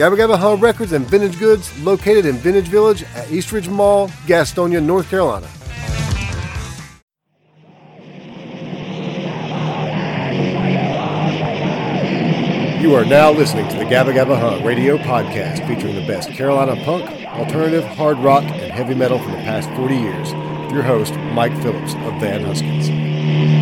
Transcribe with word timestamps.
Gabba 0.00 0.16
Gabba 0.16 0.38
Huh 0.38 0.56
Records 0.56 0.92
and 0.92 1.04
Vintage 1.04 1.38
Goods 1.38 1.78
located 1.82 2.24
in 2.24 2.36
Vintage 2.36 2.68
Village 2.68 3.02
at 3.14 3.30
Eastridge 3.30 3.68
Mall, 3.68 4.08
Gastonia, 4.24 4.82
North 4.82 5.10
Carolina. 5.10 5.46
You 12.80 12.94
are 12.94 13.04
now 13.04 13.30
listening 13.30 13.68
to 13.68 13.76
the 13.76 13.84
Gabba 13.84 14.14
Gabba 14.14 14.40
Huh 14.40 14.66
radio 14.66 14.96
podcast 14.96 15.68
featuring 15.68 15.96
the 15.96 16.06
best 16.06 16.30
Carolina 16.30 16.82
punk, 16.82 17.04
alternative, 17.26 17.84
hard 17.84 18.16
rock, 18.20 18.44
and 18.44 18.72
heavy 18.72 18.94
metal 18.94 19.18
from 19.18 19.32
the 19.32 19.38
past 19.40 19.68
40 19.76 19.94
years. 19.94 20.32
Your 20.72 20.82
host, 20.82 21.12
Mike 21.34 21.52
Phillips 21.60 21.92
of 21.92 22.18
Van 22.22 22.42
Huskins. 22.42 23.59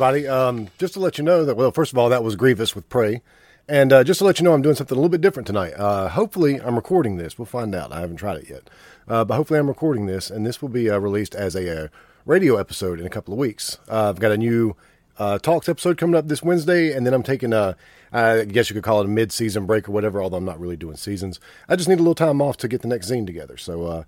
Everybody. 0.00 0.28
Um, 0.28 0.68
just 0.78 0.94
to 0.94 1.00
let 1.00 1.18
you 1.18 1.24
know 1.24 1.44
that, 1.44 1.56
well, 1.56 1.72
first 1.72 1.90
of 1.90 1.98
all, 1.98 2.08
that 2.10 2.22
was 2.22 2.36
Grievous 2.36 2.76
with 2.76 2.88
Pray. 2.88 3.20
And 3.68 3.92
uh, 3.92 4.04
just 4.04 4.18
to 4.18 4.24
let 4.24 4.38
you 4.38 4.44
know, 4.44 4.52
I'm 4.52 4.62
doing 4.62 4.76
something 4.76 4.96
a 4.96 5.00
little 5.00 5.08
bit 5.08 5.20
different 5.20 5.48
tonight. 5.48 5.72
Uh, 5.72 6.08
hopefully, 6.08 6.60
I'm 6.60 6.76
recording 6.76 7.16
this. 7.16 7.36
We'll 7.36 7.46
find 7.46 7.74
out. 7.74 7.90
I 7.90 7.98
haven't 7.98 8.18
tried 8.18 8.36
it 8.36 8.48
yet. 8.48 8.70
Uh, 9.08 9.24
but 9.24 9.34
hopefully, 9.34 9.58
I'm 9.58 9.66
recording 9.66 10.06
this, 10.06 10.30
and 10.30 10.46
this 10.46 10.62
will 10.62 10.68
be 10.68 10.88
uh, 10.88 10.98
released 10.98 11.34
as 11.34 11.56
a, 11.56 11.66
a, 11.66 11.84
uh, 11.84 11.88
radio 12.26 12.58
episode 12.58 13.00
in 13.00 13.06
a 13.06 13.10
couple 13.10 13.34
of 13.34 13.40
weeks. 13.40 13.78
Uh, 13.90 14.10
I've 14.10 14.20
got 14.20 14.30
a 14.30 14.38
new 14.38 14.76
Talks 15.42 15.68
episode 15.68 15.98
coming 15.98 16.14
up 16.14 16.28
this 16.28 16.44
Wednesday, 16.44 16.92
and 16.92 17.04
then 17.04 17.12
I'm 17.12 17.24
taking 17.24 17.52
a, 17.52 17.74
I 18.12 18.44
guess 18.44 18.70
you 18.70 18.74
could 18.74 18.84
call 18.84 19.00
it 19.00 19.06
a 19.06 19.08
mid 19.08 19.32
season 19.32 19.66
break 19.66 19.88
or 19.88 19.92
whatever, 19.92 20.22
although 20.22 20.36
I'm 20.36 20.44
not 20.44 20.60
really 20.60 20.76
doing 20.76 20.94
seasons. 20.94 21.40
I 21.68 21.74
just 21.74 21.88
need 21.88 21.98
a 21.98 22.02
little 22.02 22.14
time 22.14 22.40
off 22.40 22.56
to 22.58 22.68
get 22.68 22.82
the 22.82 22.88
next 22.88 23.10
zine 23.10 23.26
together. 23.26 23.56
So, 23.56 24.04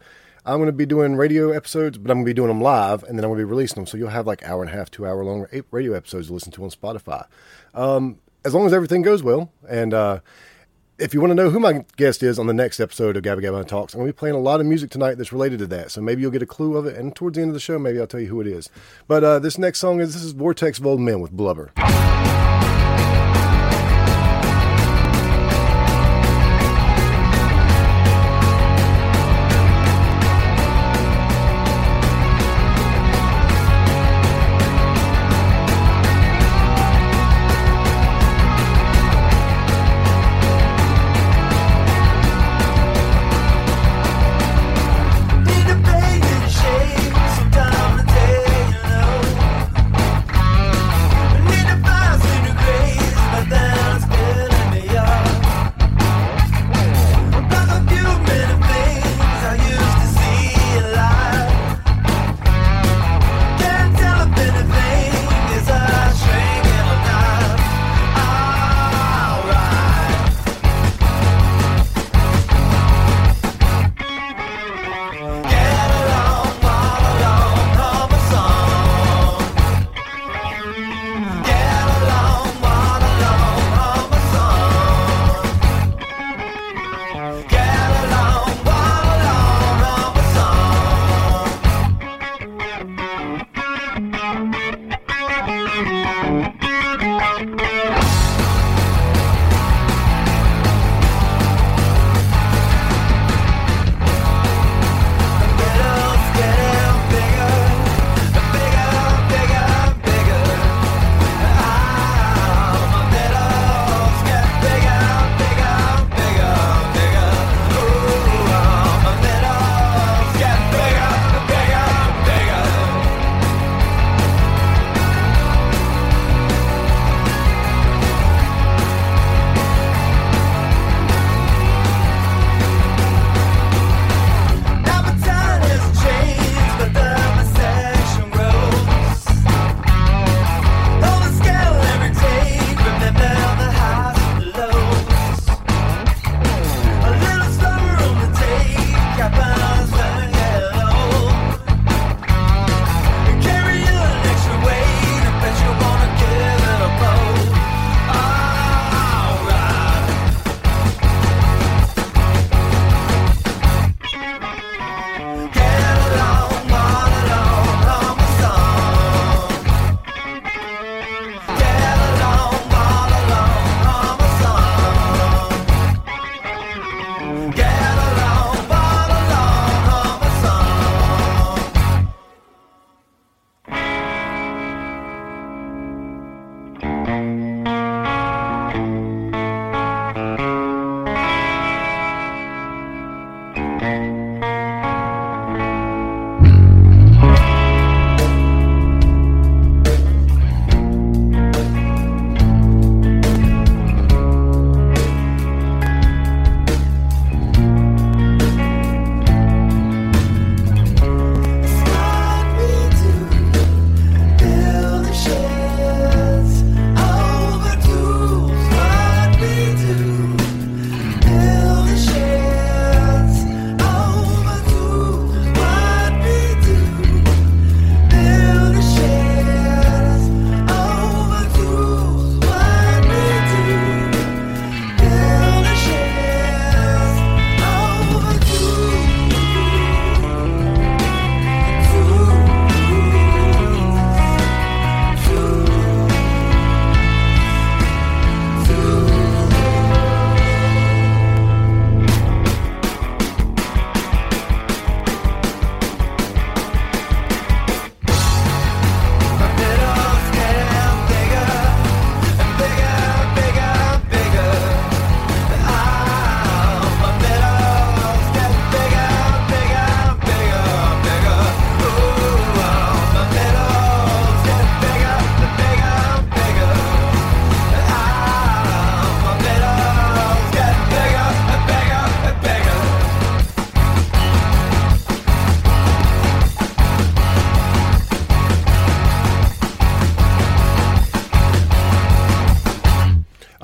I'm 0.50 0.56
going 0.56 0.66
to 0.66 0.72
be 0.72 0.84
doing 0.84 1.14
radio 1.14 1.52
episodes, 1.52 1.96
but 1.96 2.10
I'm 2.10 2.18
going 2.18 2.24
to 2.24 2.30
be 2.30 2.34
doing 2.34 2.48
them 2.48 2.60
live, 2.60 3.04
and 3.04 3.16
then 3.16 3.24
I'm 3.24 3.30
going 3.30 3.38
to 3.38 3.46
be 3.46 3.50
releasing 3.50 3.76
them. 3.76 3.86
So 3.86 3.96
you'll 3.96 4.08
have 4.08 4.26
like 4.26 4.42
hour 4.42 4.62
and 4.62 4.68
a 4.68 4.76
half, 4.76 4.90
two 4.90 5.06
hour 5.06 5.24
long 5.24 5.46
radio 5.70 5.92
episodes 5.92 6.26
to 6.26 6.32
listen 6.32 6.50
to 6.52 6.64
on 6.64 6.70
Spotify. 6.70 7.26
Um, 7.72 8.18
as 8.44 8.52
long 8.52 8.66
as 8.66 8.72
everything 8.72 9.02
goes 9.02 9.22
well, 9.22 9.52
and 9.68 9.94
uh, 9.94 10.20
if 10.98 11.14
you 11.14 11.20
want 11.20 11.30
to 11.30 11.36
know 11.36 11.50
who 11.50 11.60
my 11.60 11.84
guest 11.96 12.24
is 12.24 12.36
on 12.36 12.48
the 12.48 12.52
next 12.52 12.80
episode 12.80 13.16
of 13.16 13.22
Gabba 13.22 13.44
Gabba 13.44 13.64
Talks, 13.64 13.94
I'm 13.94 14.00
going 14.00 14.08
to 14.08 14.12
be 14.12 14.18
playing 14.18 14.34
a 14.34 14.40
lot 14.40 14.58
of 14.58 14.66
music 14.66 14.90
tonight 14.90 15.14
that's 15.18 15.32
related 15.32 15.60
to 15.60 15.68
that. 15.68 15.92
So 15.92 16.00
maybe 16.00 16.20
you'll 16.20 16.32
get 16.32 16.42
a 16.42 16.46
clue 16.46 16.76
of 16.76 16.84
it, 16.84 16.96
and 16.96 17.14
towards 17.14 17.36
the 17.36 17.42
end 17.42 17.50
of 17.50 17.54
the 17.54 17.60
show, 17.60 17.78
maybe 17.78 18.00
I'll 18.00 18.08
tell 18.08 18.18
you 18.18 18.26
who 18.28 18.40
it 18.40 18.48
is. 18.48 18.70
But 19.06 19.22
uh, 19.22 19.38
this 19.38 19.56
next 19.56 19.78
song 19.78 20.00
is 20.00 20.14
this 20.14 20.24
is 20.24 20.32
Vortex 20.32 20.80
of 20.80 20.98
Men 20.98 21.20
with 21.20 21.30
Blubber. 21.30 21.70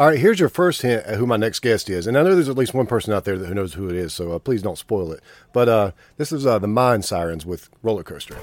All 0.07 0.13
right, 0.13 0.21
here's 0.21 0.39
your 0.39 0.49
first 0.49 0.83
hint 0.83 1.05
at 1.05 1.19
who 1.19 1.27
my 1.27 1.37
next 1.37 1.59
guest 1.63 1.91
is, 1.91 2.07
and 2.07 2.17
I 2.17 2.23
know 2.23 2.37
there's 2.37 2.49
at 2.49 2.57
least 2.57 2.73
one 2.73 2.87
person 2.87 3.13
out 3.13 3.25
there 3.25 3.37
that 3.37 3.49
who 3.49 3.55
knows 3.55 3.75
who 3.75 3.89
it 3.89 3.97
is, 3.97 4.15
so 4.15 4.31
uh, 4.31 4.39
please 4.39 4.63
don't 4.63 4.79
spoil 4.79 5.11
it. 5.11 5.21
But 5.53 5.69
uh, 5.69 5.91
this 6.17 6.31
is 6.31 6.47
uh, 6.47 6.61
the 6.61 6.69
Mind 6.69 7.05
Sirens 7.05 7.45
with 7.45 7.69
Roller 7.83 8.05
Coaster. 8.05 8.37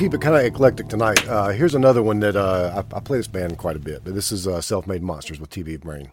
Keep 0.00 0.14
it 0.14 0.20
kind 0.22 0.34
of 0.34 0.42
eclectic 0.42 0.88
tonight. 0.88 1.28
Uh, 1.28 1.48
here's 1.48 1.74
another 1.74 2.02
one 2.02 2.20
that 2.20 2.34
uh, 2.34 2.82
I, 2.90 2.96
I, 2.96 3.00
play 3.00 3.18
this 3.18 3.28
band 3.28 3.58
quite 3.58 3.76
a 3.76 3.78
bit, 3.78 4.02
but 4.02 4.14
this 4.14 4.32
is 4.32 4.48
uh, 4.48 4.62
Self 4.62 4.86
Made 4.86 5.02
Monsters 5.02 5.38
with 5.38 5.50
TV 5.50 5.78
Brain. 5.78 6.10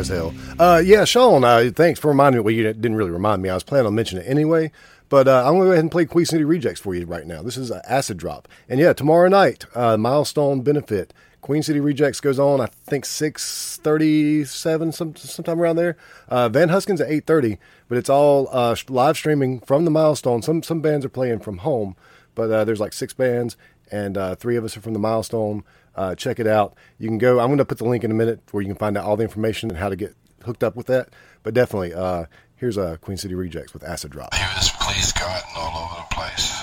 As 0.00 0.08
hell. 0.08 0.34
Uh, 0.58 0.82
yeah, 0.84 1.04
Sean, 1.04 1.44
uh, 1.44 1.70
thanks 1.74 2.00
for 2.00 2.08
reminding 2.08 2.40
me. 2.40 2.44
Well, 2.44 2.54
you 2.54 2.64
didn't 2.64 2.96
really 2.96 3.10
remind 3.10 3.42
me. 3.42 3.50
I 3.50 3.54
was 3.54 3.62
planning 3.62 3.86
on 3.86 3.94
mentioning 3.94 4.24
it 4.24 4.28
anyway. 4.28 4.72
But 5.10 5.26
uh, 5.26 5.44
I'm 5.44 5.54
going 5.54 5.62
to 5.62 5.66
go 5.66 5.72
ahead 5.72 5.84
and 5.84 5.90
play 5.90 6.04
Queen 6.04 6.24
City 6.24 6.44
Rejects 6.44 6.80
for 6.80 6.94
you 6.94 7.04
right 7.04 7.26
now. 7.26 7.42
This 7.42 7.56
is 7.56 7.70
Acid 7.70 8.16
Drop. 8.16 8.48
And 8.68 8.78
yeah, 8.78 8.92
tomorrow 8.92 9.28
night, 9.28 9.66
uh, 9.74 9.96
milestone 9.96 10.62
benefit. 10.62 11.12
Queen 11.40 11.64
City 11.64 11.80
Rejects 11.80 12.20
goes 12.20 12.38
on, 12.38 12.60
I 12.60 12.66
think, 12.66 13.04
637, 13.04 14.92
some, 14.92 15.16
sometime 15.16 15.60
around 15.60 15.76
there. 15.76 15.96
Uh, 16.28 16.48
Van 16.48 16.68
Huskins 16.68 17.00
at 17.00 17.08
830, 17.08 17.58
but 17.88 17.98
it's 17.98 18.10
all 18.10 18.48
uh, 18.52 18.76
live 18.88 19.16
streaming 19.16 19.58
from 19.60 19.84
the 19.84 19.90
milestone. 19.90 20.42
Some, 20.42 20.62
some 20.62 20.80
bands 20.80 21.04
are 21.04 21.10
playing 21.10 21.40
from 21.40 21.58
home, 21.58 21.96
but 22.36 22.50
uh, 22.50 22.64
there's 22.64 22.78
like 22.78 22.92
six 22.92 23.12
bands, 23.12 23.56
and 23.90 24.16
three 24.38 24.54
of 24.56 24.64
us 24.64 24.76
are 24.76 24.80
from 24.80 24.92
the 24.92 25.00
milestone. 25.00 25.64
Uh, 26.00 26.14
check 26.14 26.40
it 26.40 26.46
out. 26.46 26.78
You 26.98 27.08
can 27.08 27.18
go. 27.18 27.40
I'm 27.40 27.48
going 27.48 27.58
to 27.58 27.64
put 27.66 27.76
the 27.76 27.84
link 27.84 28.04
in 28.04 28.10
a 28.10 28.14
minute 28.14 28.40
where 28.52 28.62
you 28.62 28.68
can 28.68 28.78
find 28.78 28.96
out 28.96 29.04
all 29.04 29.18
the 29.18 29.22
information 29.22 29.68
and 29.68 29.78
how 29.78 29.90
to 29.90 29.96
get 29.96 30.14
hooked 30.46 30.64
up 30.64 30.74
with 30.74 30.86
that. 30.86 31.10
But 31.42 31.52
definitely, 31.52 31.92
uh, 31.92 32.24
here's 32.56 32.78
a 32.78 32.82
uh, 32.82 32.96
Queen 32.96 33.18
City 33.18 33.34
Rejects 33.34 33.74
with 33.74 33.84
Acid 33.84 34.10
Drop. 34.10 34.32
He 34.32 34.42
was 34.56 34.70
please 34.80 35.12
God 35.12 35.42
all 35.54 35.84
over 35.84 35.96
the 36.00 36.14
place. 36.14 36.56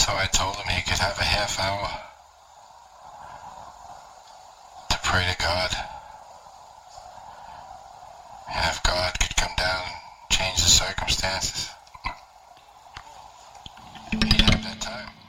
So 0.00 0.16
I 0.16 0.26
told 0.32 0.56
him 0.56 0.74
he 0.74 0.80
could 0.80 0.96
have 0.96 1.18
a 1.18 1.22
half 1.22 1.60
hour 1.60 1.86
to 4.88 4.98
pray 5.04 5.26
to 5.30 5.36
God. 5.38 5.76
And 8.56 8.70
if 8.70 8.82
God 8.82 9.20
could 9.20 9.36
come 9.36 9.52
down 9.58 9.82
and 9.84 10.30
change 10.30 10.62
the 10.62 10.70
circumstances, 10.70 11.68
he'd 14.12 14.40
have 14.40 14.64
that 14.64 14.80
time. 14.80 15.19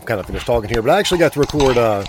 Kind 0.00 0.20
of 0.20 0.26
finish 0.26 0.44
talking 0.44 0.70
here, 0.70 0.82
but 0.82 0.90
I 0.90 0.98
actually 0.98 1.18
got 1.18 1.32
to 1.34 1.40
record 1.40 1.76
uh, 1.76 2.04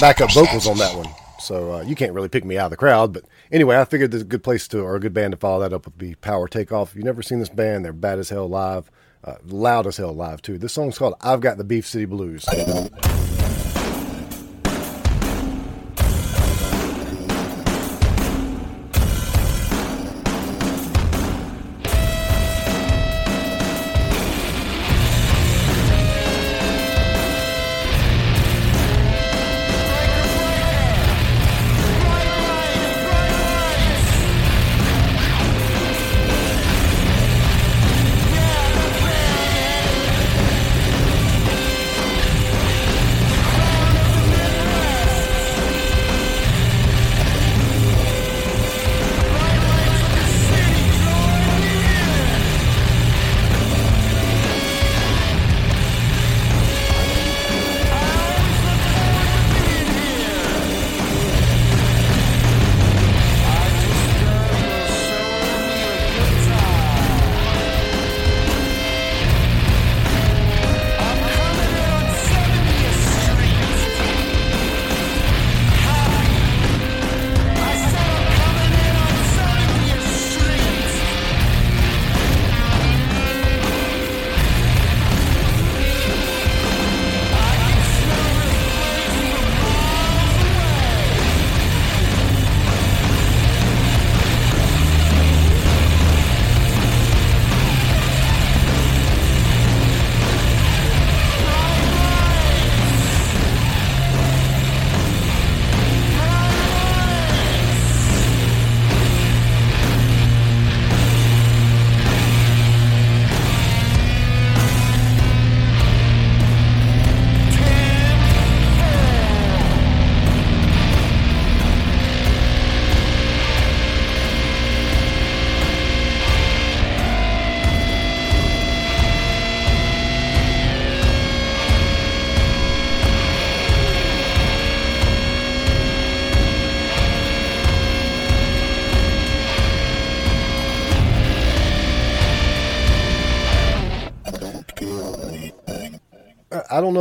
backup 0.00 0.32
vocals 0.32 0.66
on 0.66 0.78
that 0.78 0.96
one. 0.96 1.06
So 1.40 1.74
uh, 1.74 1.80
you 1.82 1.94
can't 1.94 2.12
really 2.12 2.28
pick 2.28 2.44
me 2.44 2.58
out 2.58 2.66
of 2.66 2.70
the 2.72 2.76
crowd. 2.76 3.12
But 3.12 3.24
anyway, 3.50 3.78
I 3.78 3.84
figured 3.84 4.10
there's 4.10 4.22
a 4.22 4.26
good 4.26 4.42
place 4.42 4.68
to, 4.68 4.80
or 4.80 4.96
a 4.96 5.00
good 5.00 5.14
band 5.14 5.32
to 5.32 5.36
follow 5.36 5.60
that 5.60 5.72
up 5.72 5.86
would 5.86 5.96
be 5.96 6.14
Power 6.16 6.48
Takeoff. 6.48 6.90
If 6.90 6.96
you've 6.96 7.04
never 7.04 7.22
seen 7.22 7.38
this 7.38 7.48
band, 7.48 7.84
they're 7.84 7.92
bad 7.92 8.18
as 8.18 8.28
hell 8.28 8.48
live, 8.48 8.90
uh, 9.24 9.36
loud 9.46 9.86
as 9.86 9.96
hell 9.96 10.12
live 10.12 10.42
too. 10.42 10.58
This 10.58 10.72
song's 10.72 10.98
called 10.98 11.14
I've 11.20 11.40
Got 11.40 11.56
the 11.56 11.64
Beef 11.64 11.86
City 11.86 12.04
Blues. 12.04 12.44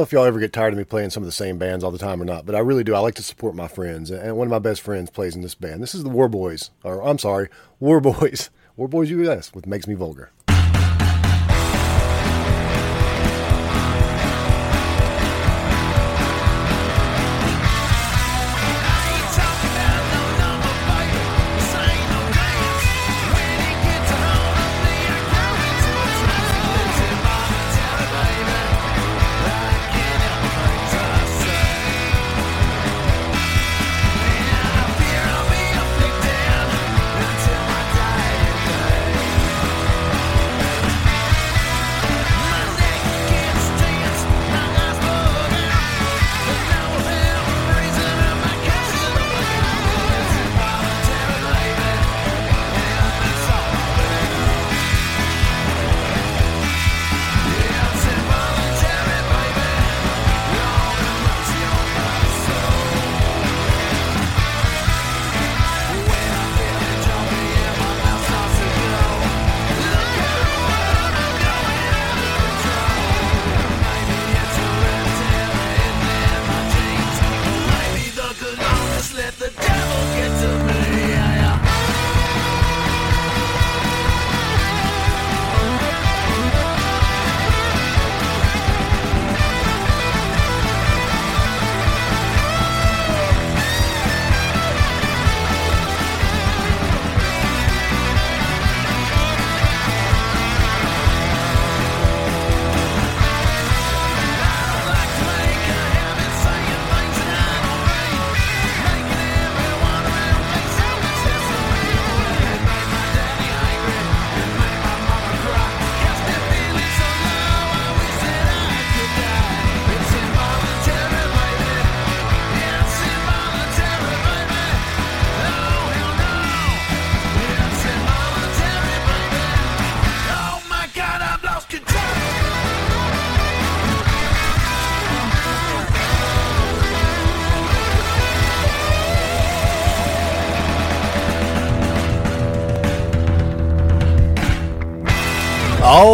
If 0.07 0.13
y'all 0.13 0.23
ever 0.23 0.39
get 0.39 0.53
tired 0.53 0.71
of 0.71 0.77
me 0.77 0.85
playing 0.85 1.09
some 1.09 1.21
of 1.21 1.27
the 1.27 1.33
same 1.33 1.57
bands 1.57 1.83
all 1.83 1.91
the 1.91 1.97
time 1.97 2.21
or 2.21 2.25
not, 2.25 2.45
but 2.45 2.55
I 2.55 2.59
really 2.59 2.85
do. 2.85 2.95
I 2.95 2.99
like 2.99 3.15
to 3.15 3.23
support 3.23 3.55
my 3.55 3.67
friends, 3.67 4.09
and 4.09 4.37
one 4.37 4.47
of 4.47 4.51
my 4.51 4.57
best 4.57 4.79
friends 4.79 5.09
plays 5.09 5.35
in 5.35 5.41
this 5.41 5.53
band. 5.53 5.83
This 5.83 5.93
is 5.93 6.05
the 6.05 6.09
War 6.09 6.29
Boys, 6.29 6.71
or 6.81 7.03
I'm 7.03 7.19
sorry, 7.19 7.49
War 7.81 7.99
Boys, 7.99 8.49
War 8.77 8.87
Boys 8.87 9.09
US 9.11 9.53
with 9.53 9.67
Makes 9.67 9.85
Me 9.85 9.95
Vulgar. 9.95 10.31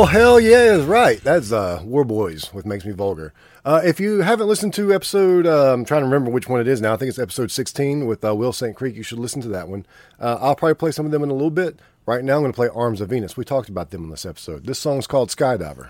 Oh 0.03 0.05
hell 0.05 0.37
yeah, 0.37 0.73
is 0.73 0.83
right. 0.83 1.23
That's 1.23 1.53
uh, 1.53 1.81
War 1.85 2.03
Boys 2.03 2.53
with 2.53 2.65
Makes 2.65 2.83
Me 2.83 2.91
Vulgar. 2.91 3.33
Uh, 3.63 3.79
if 3.85 4.01
you 4.01 4.19
haven't 4.19 4.49
listened 4.49 4.73
to 4.73 4.93
episode, 4.93 5.47
uh, 5.47 5.71
I'm 5.71 5.85
trying 5.85 6.01
to 6.01 6.07
remember 6.07 6.29
which 6.29 6.49
one 6.49 6.59
it 6.59 6.67
is 6.67 6.81
now. 6.81 6.93
I 6.93 6.97
think 6.97 7.07
it's 7.07 7.17
episode 7.17 7.51
16 7.51 8.05
with 8.05 8.25
uh, 8.25 8.35
Will 8.35 8.51
St. 8.51 8.75
Creek. 8.75 8.97
You 8.97 9.03
should 9.03 9.17
listen 9.17 9.41
to 9.43 9.47
that 9.47 9.69
one. 9.69 9.85
Uh, 10.19 10.37
I'll 10.41 10.57
probably 10.57 10.73
play 10.73 10.91
some 10.91 11.05
of 11.05 11.13
them 11.13 11.23
in 11.23 11.29
a 11.29 11.33
little 11.33 11.49
bit. 11.49 11.79
Right 12.05 12.21
now, 12.21 12.35
I'm 12.35 12.41
going 12.41 12.51
to 12.51 12.55
play 12.55 12.67
Arms 12.67 12.99
of 12.99 13.11
Venus. 13.11 13.37
We 13.37 13.45
talked 13.45 13.69
about 13.69 13.91
them 13.91 14.03
in 14.03 14.09
this 14.09 14.25
episode. 14.25 14.65
This 14.65 14.77
song's 14.77 15.07
called 15.07 15.29
Skydiver. 15.29 15.89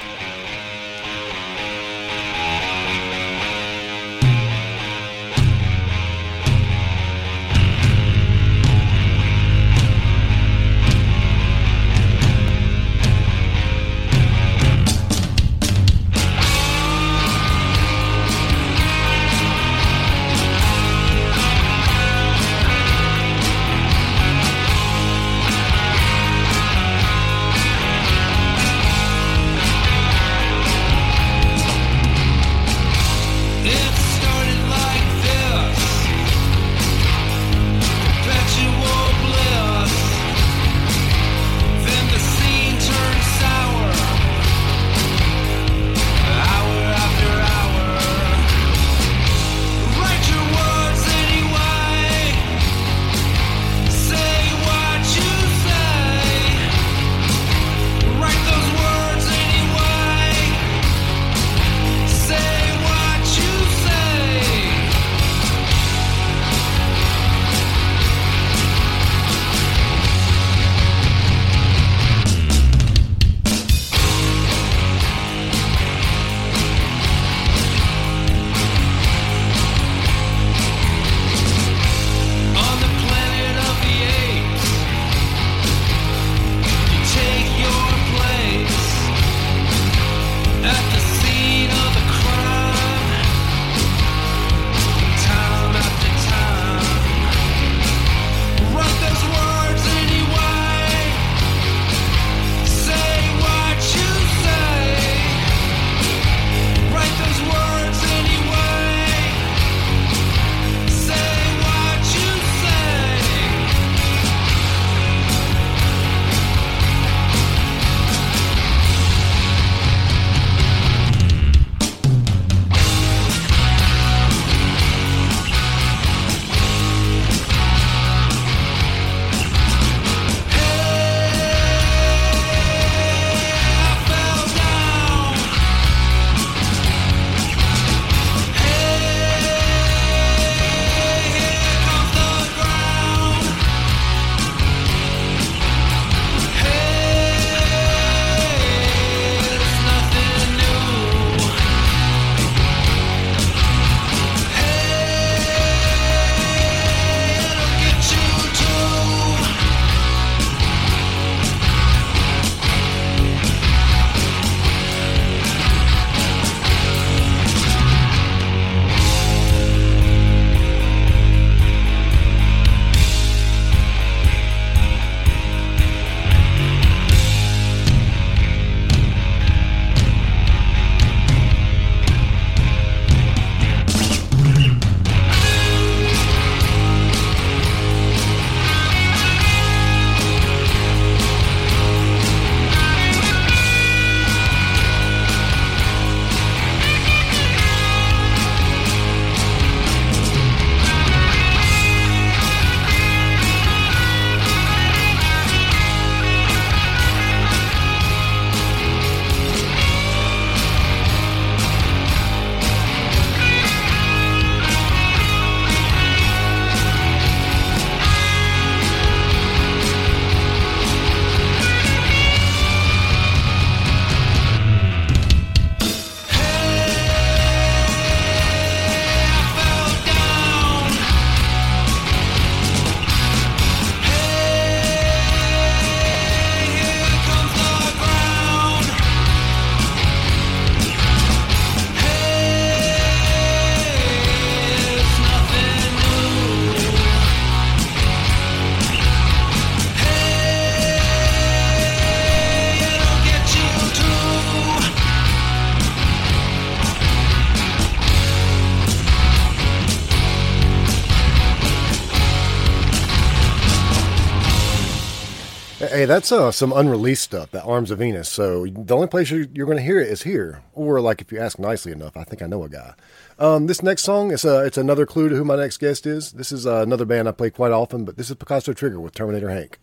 That's 266.14 266.32
uh, 266.32 266.52
some 266.52 266.72
unreleased 266.72 267.24
stuff, 267.24 267.50
that 267.52 267.64
Arms 267.64 267.90
of 267.90 267.98
Venus. 267.98 268.30
So 268.30 268.68
the 268.68 268.94
only 268.94 269.08
place 269.08 269.32
you're, 269.32 269.48
you're 269.52 269.66
going 269.66 269.80
to 269.80 269.84
hear 269.84 270.00
it 270.00 270.10
is 270.10 270.22
here. 270.22 270.62
Or, 270.74 271.02
like, 271.02 271.22
if 271.22 271.32
you 271.32 271.40
ask 271.40 271.58
nicely 271.58 271.92
enough, 271.92 272.16
I 272.16 272.24
think 272.24 272.44
I 272.44 272.46
know 272.46 272.64
a 272.64 272.70
guy. 272.70 272.94
Um, 273.40 273.66
this 273.66 273.82
next 273.82 274.04
song, 274.04 274.32
is 274.32 274.46
uh, 274.46 274.64
it's 274.64 274.78
another 274.78 275.08
clue 275.08 275.28
to 275.30 275.36
who 275.36 275.44
my 275.44 275.56
next 275.56 275.78
guest 275.78 276.06
is. 276.06 276.34
This 276.34 276.52
is 276.52 276.68
uh, 276.68 276.84
another 276.84 277.06
band 277.06 277.28
I 277.28 277.32
play 277.32 277.50
quite 277.50 277.72
often, 277.72 278.06
but 278.06 278.16
this 278.16 278.30
is 278.30 278.36
Picasso 278.36 278.74
Trigger 278.74 279.00
with 279.00 279.16
Terminator 279.16 279.50
Hank. 279.50 279.80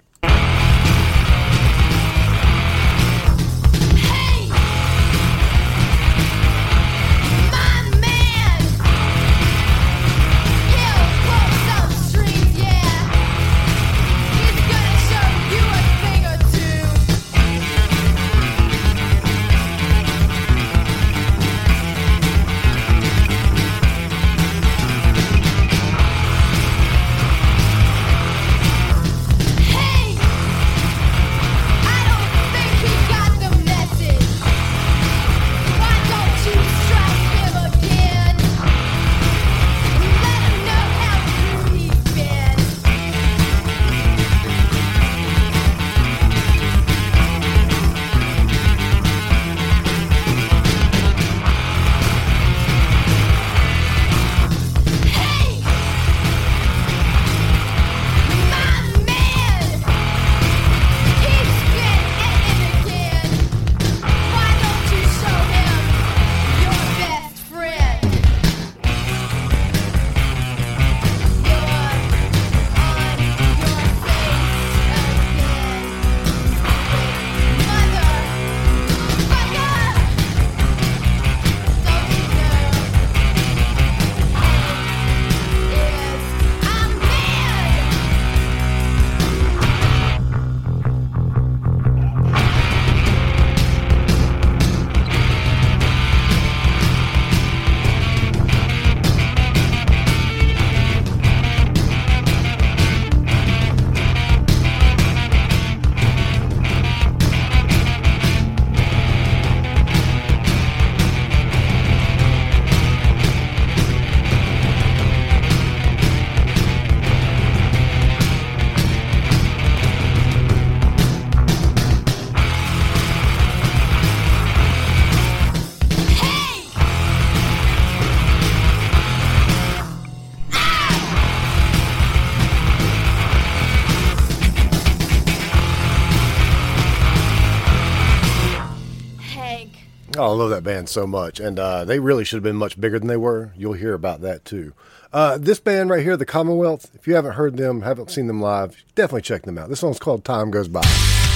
Love 140.40 140.50
that 140.50 140.64
band 140.64 140.88
so 140.88 141.07
much, 141.07 141.38
and 141.38 141.59
uh, 141.59 141.85
they 141.85 141.98
really 141.98 142.24
should 142.24 142.37
have 142.37 142.42
been 142.42 142.57
much 142.57 142.81
bigger 142.81 142.98
than 142.98 143.09
they 143.09 143.16
were. 143.16 143.53
You'll 143.57 143.74
hear 143.74 143.94
about 143.94 144.22
that 144.22 144.44
too. 144.44 144.72
Uh, 145.12 145.38
this 145.38 145.61
band 145.61 145.90
right 145.90 146.03
here, 146.03 146.16
the 146.16 146.26
Commonwealth. 146.26 146.90
If 146.94 147.07
you 147.07 147.14
haven't 147.14 147.33
heard 147.33 147.57
them, 147.57 147.83
haven't 147.83 148.11
seen 148.11 148.26
them 148.26 148.40
live, 148.40 148.83
definitely 148.94 149.22
check 149.22 149.42
them 149.42 149.59
out. 149.59 149.68
This 149.68 149.83
one's 149.83 149.98
called 149.98 150.24
"Time 150.24 150.50
Goes 150.50 150.68
By." 150.68 151.30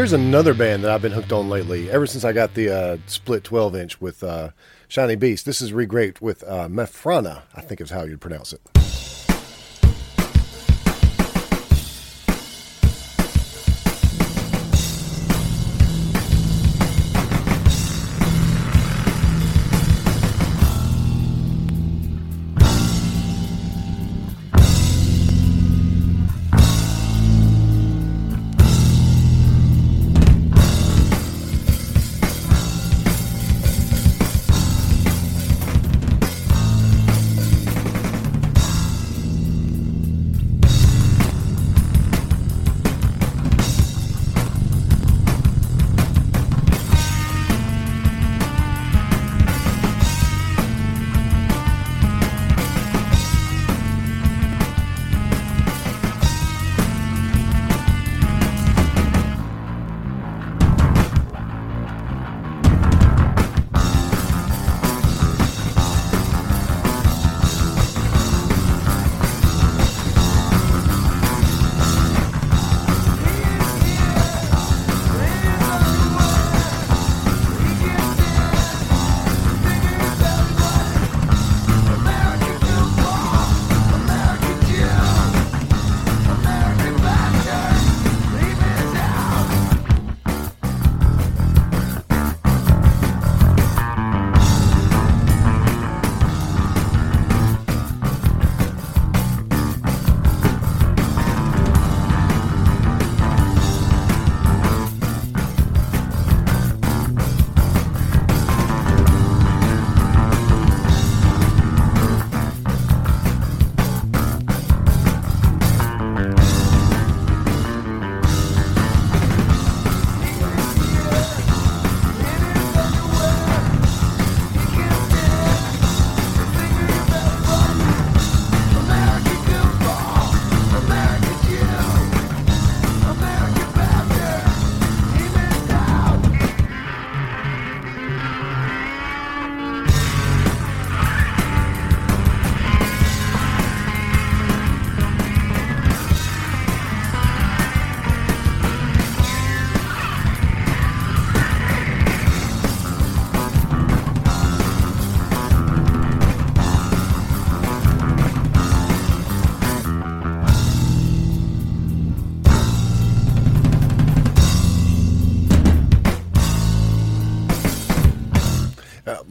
Here's 0.00 0.14
another 0.14 0.54
band 0.54 0.82
that 0.82 0.90
I've 0.90 1.02
been 1.02 1.12
hooked 1.12 1.30
on 1.30 1.50
lately, 1.50 1.90
ever 1.90 2.06
since 2.06 2.24
I 2.24 2.32
got 2.32 2.54
the 2.54 2.74
uh, 2.74 2.96
split 3.04 3.44
12 3.44 3.76
inch 3.76 4.00
with 4.00 4.24
uh, 4.24 4.48
Shiny 4.88 5.14
Beast. 5.14 5.44
This 5.44 5.60
is 5.60 5.72
regraped 5.72 6.22
with 6.22 6.42
uh, 6.44 6.68
Mefrana, 6.68 7.42
I 7.54 7.60
think 7.60 7.82
is 7.82 7.90
how 7.90 8.04
you'd 8.04 8.18
pronounce 8.18 8.54
it. 8.54 8.62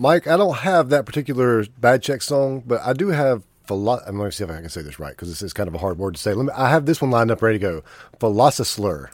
Mike, 0.09 0.25
I 0.25 0.37
don't 0.37 0.57
have 0.57 0.89
that 0.89 1.05
particular 1.05 1.63
bad 1.79 2.01
check 2.01 2.23
song, 2.23 2.63
but 2.65 2.81
I 2.81 2.93
do 2.93 3.09
have. 3.09 3.43
Philo- 3.67 4.01
I'm 4.07 4.17
going 4.17 4.31
to 4.31 4.35
see 4.35 4.43
if 4.43 4.49
I 4.49 4.59
can 4.59 4.67
say 4.67 4.81
this 4.81 4.97
right 4.97 5.11
because 5.11 5.29
this 5.29 5.43
is 5.43 5.53
kind 5.53 5.67
of 5.67 5.75
a 5.75 5.77
hard 5.77 5.99
word 5.99 6.15
to 6.15 6.19
say. 6.19 6.33
Let 6.33 6.47
me, 6.47 6.51
I 6.55 6.67
have 6.71 6.87
this 6.87 6.99
one 6.99 7.11
lined 7.11 7.29
up 7.29 7.43
ready 7.43 7.59
to 7.59 7.61
go. 7.61 7.83
Philosopher. 8.19 9.11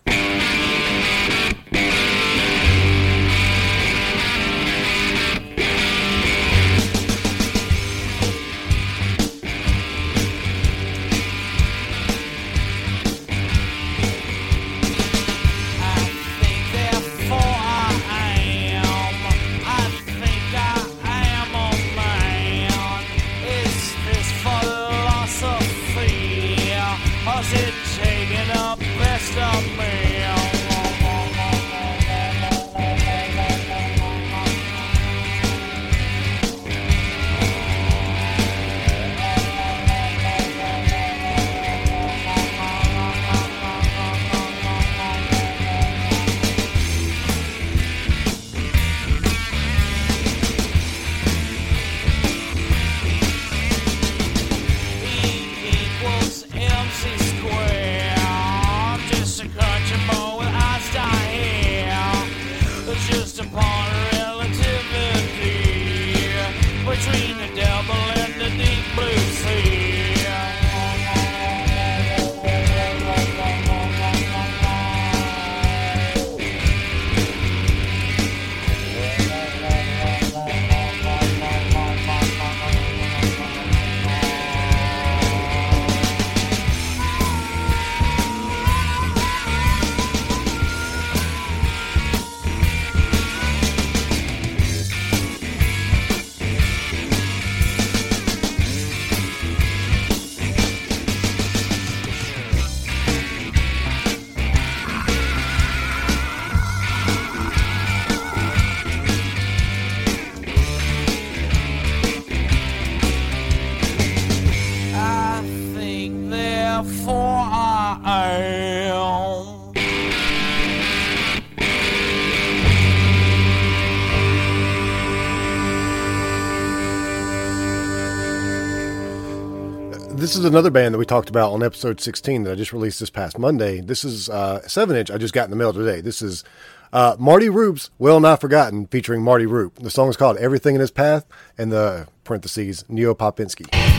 This 130.35 130.41
is 130.41 130.49
another 130.49 130.69
band 130.69 130.93
that 130.93 130.97
we 130.97 131.05
talked 131.05 131.29
about 131.29 131.53
on 131.53 131.63
episode 131.63 132.01
16 132.01 132.43
that 132.43 132.51
I 132.51 132.55
just 132.55 132.73
released 132.73 132.99
this 132.99 133.09
past 133.09 133.39
Monday. 133.39 133.79
This 133.79 134.03
is 134.03 134.27
uh, 134.27 134.67
7 134.67 134.93
inch 134.93 135.09
I 135.09 135.17
just 135.17 135.33
got 135.33 135.45
in 135.45 135.49
the 135.49 135.55
mail 135.55 135.71
today. 135.71 136.01
This 136.01 136.21
is 136.21 136.43
uh, 136.91 137.15
Marty 137.17 137.47
Roop's 137.47 137.89
Well 137.99 138.19
Not 138.19 138.41
Forgotten 138.41 138.87
featuring 138.87 139.23
Marty 139.23 139.45
Roop. 139.45 139.75
The 139.75 139.89
song 139.89 140.09
is 140.09 140.17
called 140.17 140.35
Everything 140.35 140.75
in 140.75 140.81
His 140.81 140.91
Path 140.91 141.25
and 141.57 141.71
the 141.71 142.09
parentheses 142.25 142.83
Neo 142.89 143.15
Popinski. 143.15 143.94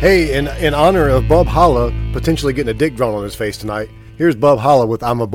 Hey, 0.00 0.38
in, 0.38 0.46
in 0.58 0.74
honor 0.74 1.08
of 1.08 1.26
Bub 1.26 1.48
Holla 1.48 1.92
potentially 2.12 2.52
getting 2.52 2.70
a 2.70 2.78
dick 2.78 2.94
drawn 2.94 3.16
on 3.16 3.24
his 3.24 3.34
face 3.34 3.58
tonight, 3.58 3.90
here's 4.16 4.36
Bub 4.36 4.60
Holla 4.60 4.86
with 4.86 5.02
I'm 5.02 5.20
a 5.20 5.26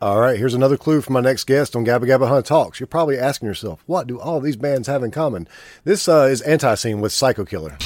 Bore. 0.00 0.20
right, 0.20 0.38
here's 0.38 0.54
another 0.54 0.76
clue 0.76 1.00
for 1.02 1.12
my 1.12 1.20
next 1.20 1.44
guest 1.44 1.76
on 1.76 1.84
Gabba 1.84 2.04
Gabba 2.04 2.28
Hunt 2.28 2.46
Talks. 2.46 2.80
You're 2.80 2.86
probably 2.86 3.18
asking 3.18 3.48
yourself, 3.48 3.82
what 3.86 4.06
do 4.06 4.18
all 4.18 4.40
these 4.40 4.56
bands 4.56 4.88
have 4.88 5.02
in 5.02 5.10
common? 5.10 5.46
This 5.84 6.08
uh, 6.08 6.28
is 6.30 6.42
Antiseen 6.42 7.00
with 7.00 7.12
Psycho 7.12 7.44
Killer. 7.44 7.76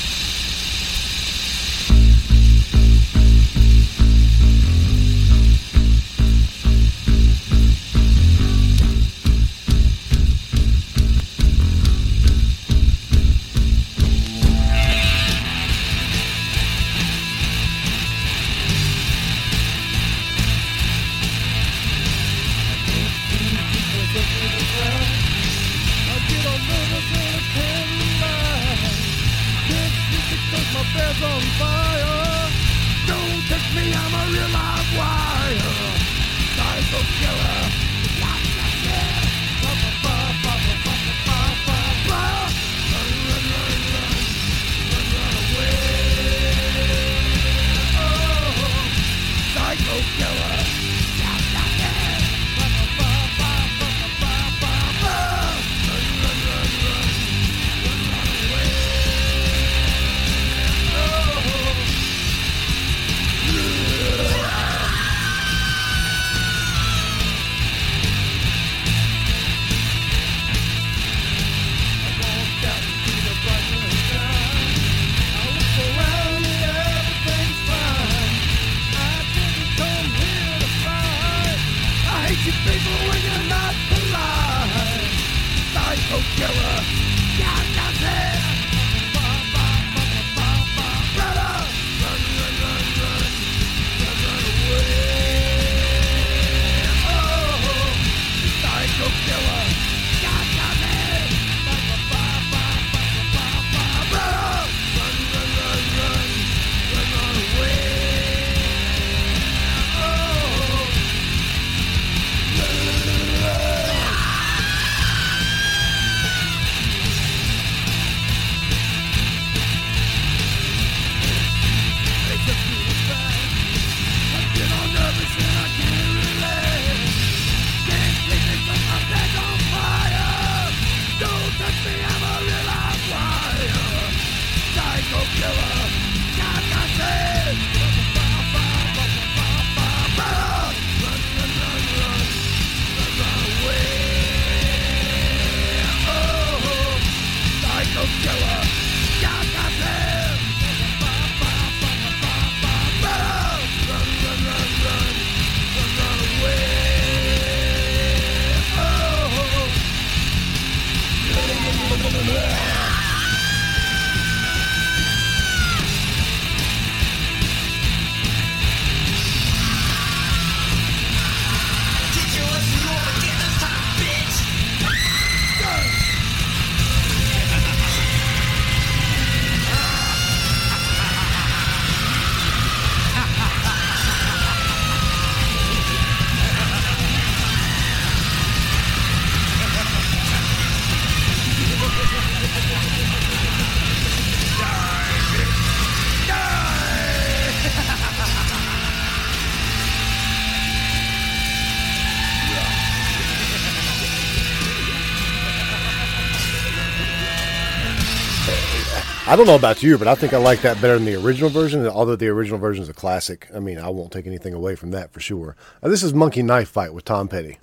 I 209.34 209.36
don't 209.36 209.48
know 209.48 209.56
about 209.56 209.82
you, 209.82 209.98
but 209.98 210.06
I 210.06 210.14
think 210.14 210.32
I 210.32 210.36
like 210.36 210.60
that 210.60 210.80
better 210.80 210.94
than 210.94 211.06
the 211.06 211.16
original 211.16 211.50
version. 211.50 211.84
Although 211.88 212.14
the 212.14 212.28
original 212.28 212.60
version 212.60 212.84
is 212.84 212.88
a 212.88 212.94
classic, 212.94 213.48
I 213.52 213.58
mean, 213.58 213.80
I 213.80 213.88
won't 213.88 214.12
take 214.12 214.28
anything 214.28 214.54
away 214.54 214.76
from 214.76 214.92
that 214.92 215.12
for 215.12 215.18
sure. 215.18 215.56
Uh, 215.82 215.88
this 215.88 216.04
is 216.04 216.14
Monkey 216.14 216.44
Knife 216.44 216.68
Fight 216.68 216.94
with 216.94 217.04
Tom 217.04 217.26
Petty. 217.26 217.58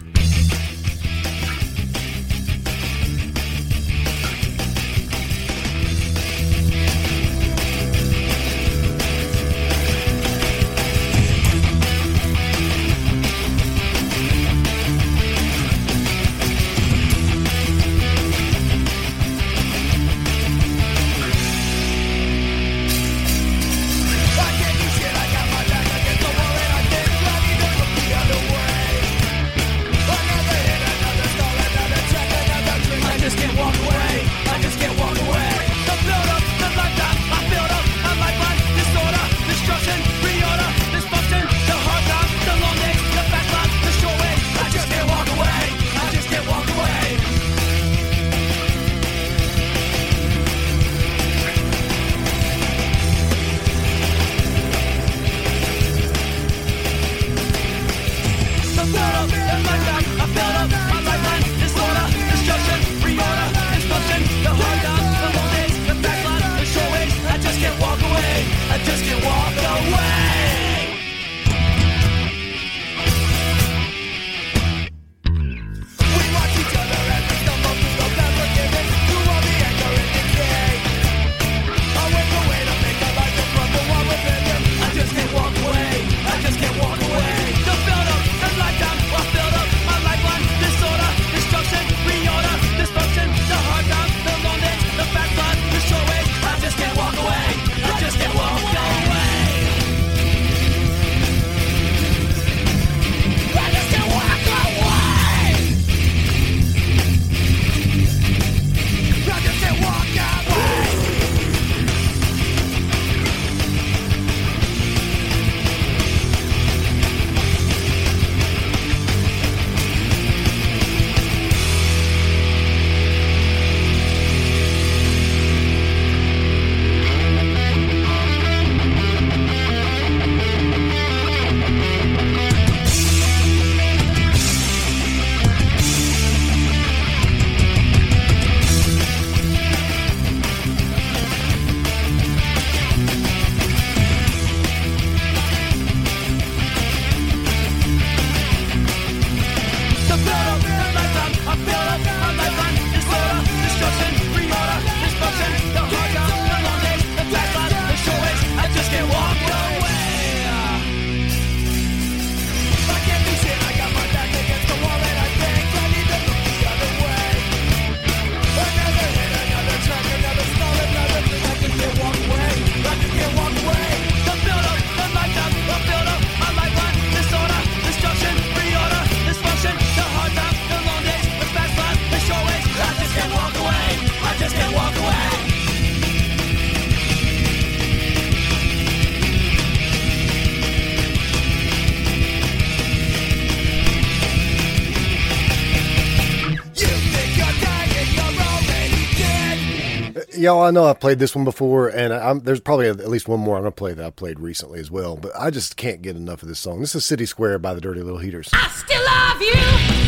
Y'all, 200.41 200.63
I 200.63 200.71
know 200.71 200.85
I've 200.85 200.99
played 200.99 201.19
this 201.19 201.35
one 201.35 201.45
before, 201.45 201.87
and 201.87 202.13
I'm, 202.13 202.41
there's 202.41 202.59
probably 202.59 202.89
at 202.89 203.07
least 203.07 203.27
one 203.27 203.39
more 203.39 203.57
I'm 203.57 203.63
to 203.63 203.71
play 203.71 203.93
that 203.93 204.05
I 204.05 204.09
played 204.09 204.39
recently 204.39 204.79
as 204.79 204.91
well. 204.91 205.15
But 205.15 205.31
I 205.37 205.51
just 205.51 205.77
can't 205.77 206.01
get 206.01 206.15
enough 206.15 206.41
of 206.41 206.49
this 206.49 206.59
song. 206.59 206.81
This 206.81 206.95
is 206.95 207.05
City 207.05 207.25
Square 207.25 207.59
by 207.59 207.73
the 207.73 207.81
Dirty 207.81 208.01
Little 208.01 208.19
Heaters. 208.19 208.49
I 208.53 208.67
still 208.69 209.03
love 209.05 209.41
you. 209.41 210.00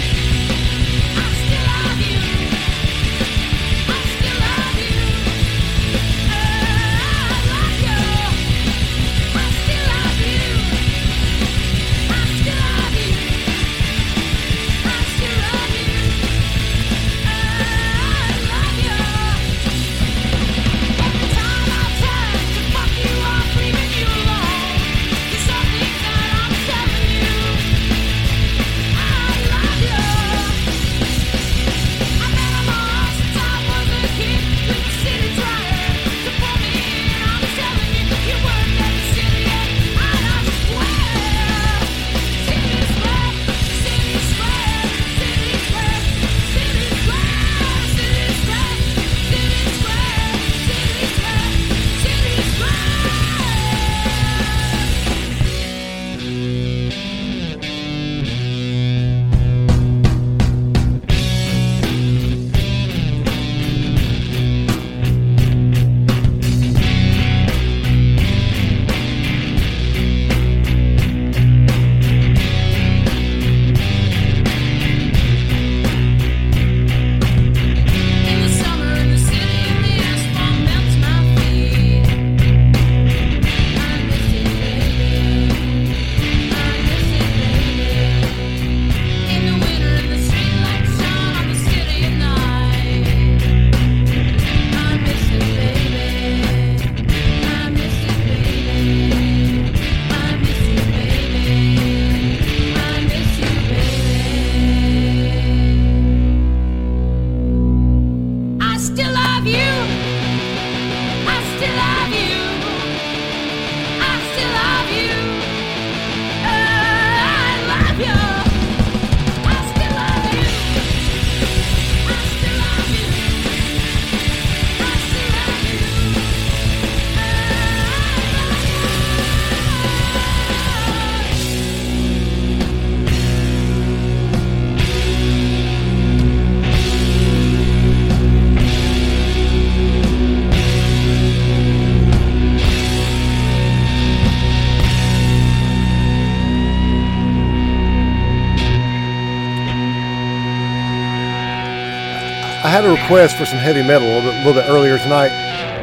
Had 152.74 152.86
a 152.86 152.89
request 152.89 153.38
for 153.38 153.45
some 153.45 153.59
heavy 153.59 153.84
metal 153.84 154.07
a 154.07 154.13
little 154.15 154.32
bit, 154.32 154.34
a 154.34 154.45
little 154.47 154.61
bit 154.63 154.67
earlier 154.67 154.97
tonight, 154.97 155.30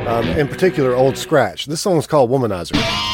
um, 0.09 0.27
in 0.31 0.49
particular, 0.49 0.93
Old 0.93 1.17
Scratch. 1.17 1.67
This 1.67 1.81
song 1.81 1.99
is 1.99 2.07
called 2.09 2.31
Womanizer. 2.31 3.10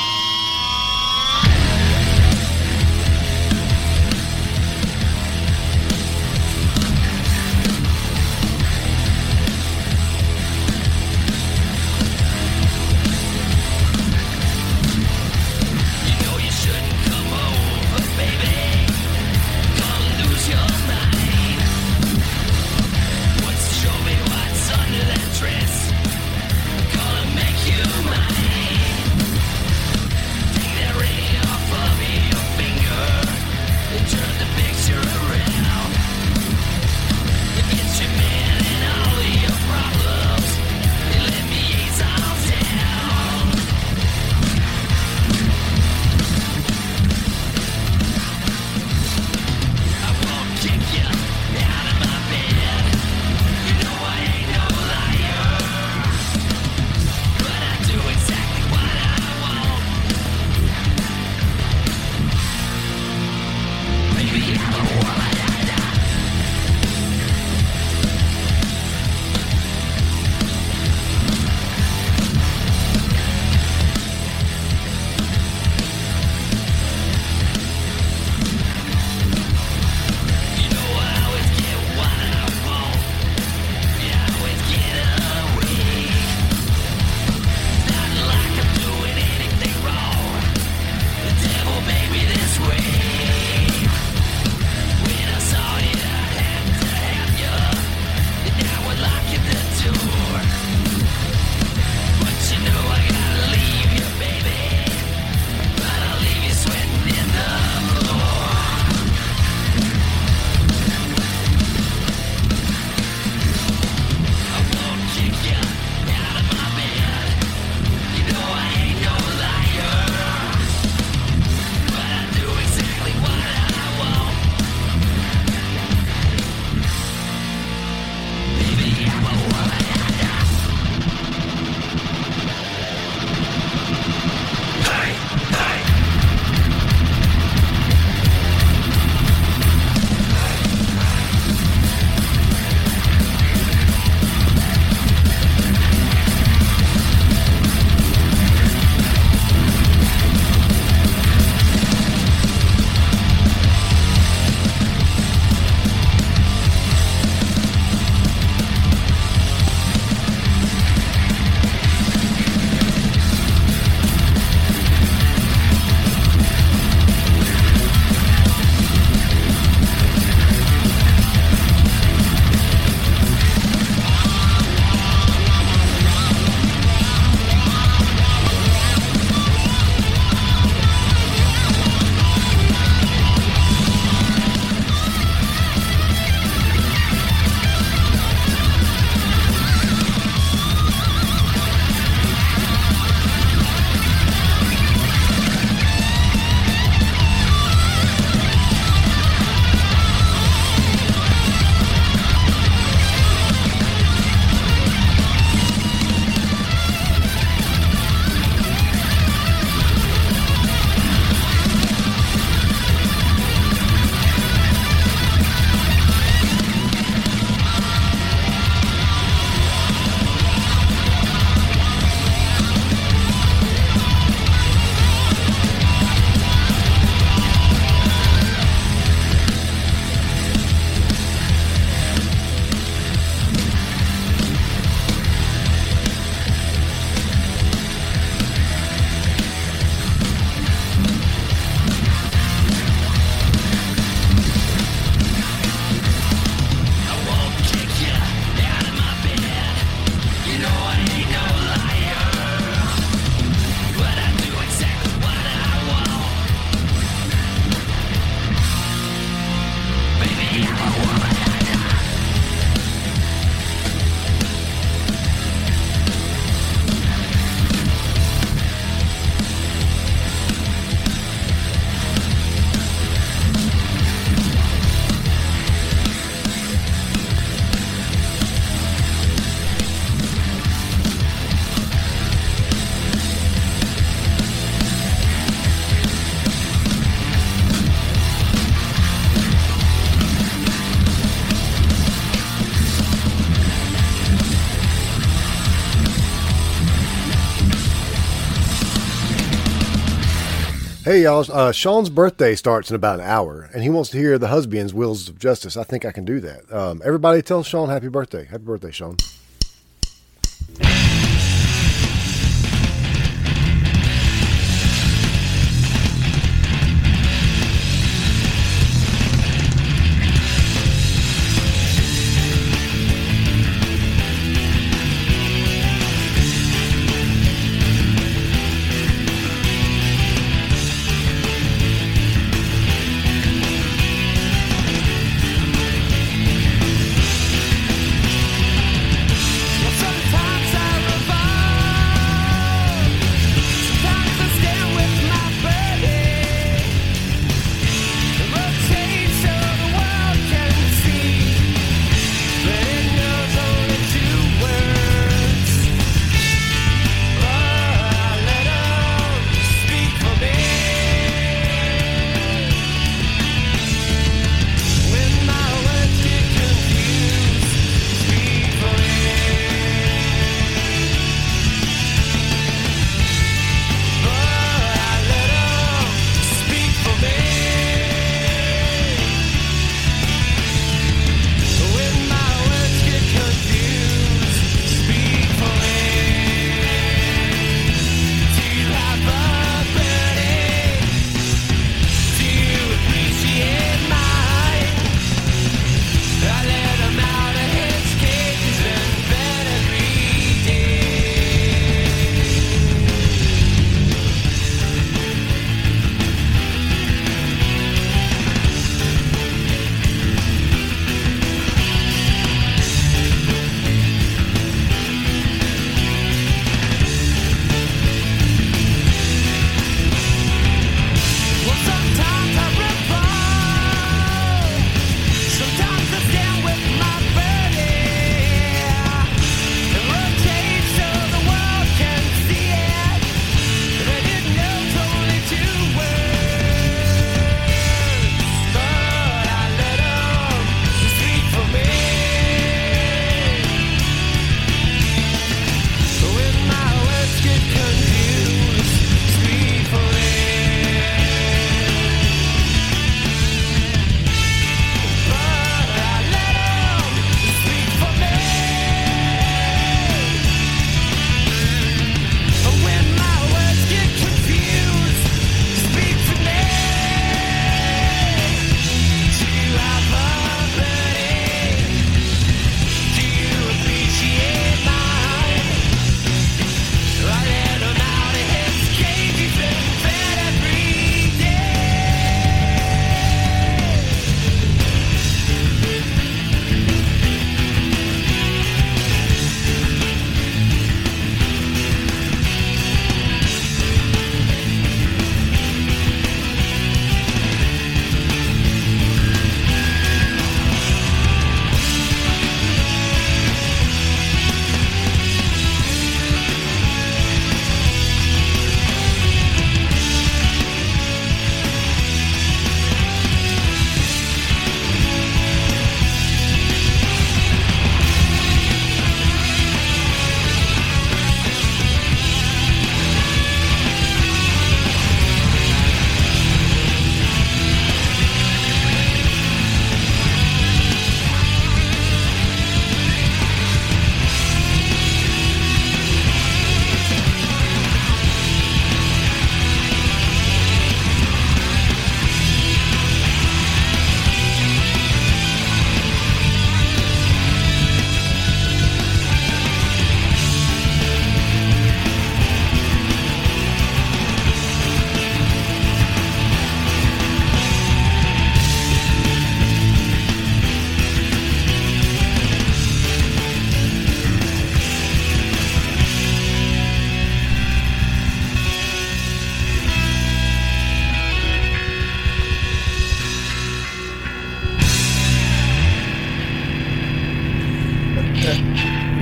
Hey 301.07 301.23
y'all, 301.23 301.47
uh, 301.53 301.71
Sean's 301.71 302.11
birthday 302.11 302.57
starts 302.57 302.91
in 302.91 302.97
about 302.97 303.21
an 303.21 303.27
hour, 303.27 303.71
and 303.73 303.85
he 303.85 303.89
wants 303.89 304.11
to 304.11 304.19
hear 304.19 304.39
the 304.39 304.49
husband's 304.49 304.93
wills 304.93 305.29
of 305.29 305.39
Justice. 305.39 305.77
I 305.77 305.85
think 305.85 306.05
I 306.05 306.11
can 306.11 306.25
do 306.25 306.41
that. 306.41 306.73
Um, 306.73 307.01
everybody 307.05 307.43
tell 307.43 307.63
Sean 307.63 307.89
happy 307.89 308.09
birthday. 308.09 308.45
Happy 308.45 308.65
birthday, 308.65 308.91
Sean. 308.91 309.17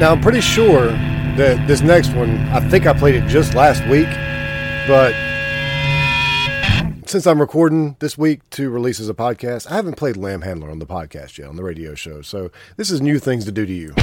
Now 0.04 0.12
I'm 0.12 0.20
pretty 0.20 0.42
sure 0.42 0.88
that 1.38 1.66
this 1.66 1.80
next 1.80 2.12
one, 2.12 2.36
I 2.48 2.60
think 2.68 2.86
I 2.86 2.92
played 2.92 3.14
it 3.14 3.26
just 3.26 3.54
last 3.54 3.82
week, 3.88 4.04
but 4.86 5.14
since 7.08 7.26
I'm 7.26 7.40
recording 7.40 7.96
this 8.00 8.18
week 8.18 8.42
to 8.50 8.68
release 8.68 9.00
as 9.00 9.08
a 9.08 9.14
podcast, 9.14 9.66
I 9.70 9.76
haven't 9.76 9.94
played 9.94 10.18
Lamb 10.18 10.42
Handler 10.42 10.70
on 10.70 10.78
the 10.78 10.84
podcast 10.84 11.38
yet 11.38 11.48
on 11.48 11.56
the 11.56 11.62
radio 11.62 11.94
show. 11.94 12.20
So 12.20 12.50
this 12.76 12.90
is 12.90 13.00
new 13.00 13.18
things 13.18 13.46
to 13.46 13.50
do 13.52 13.64
to 13.64 13.72
you. 13.72 13.94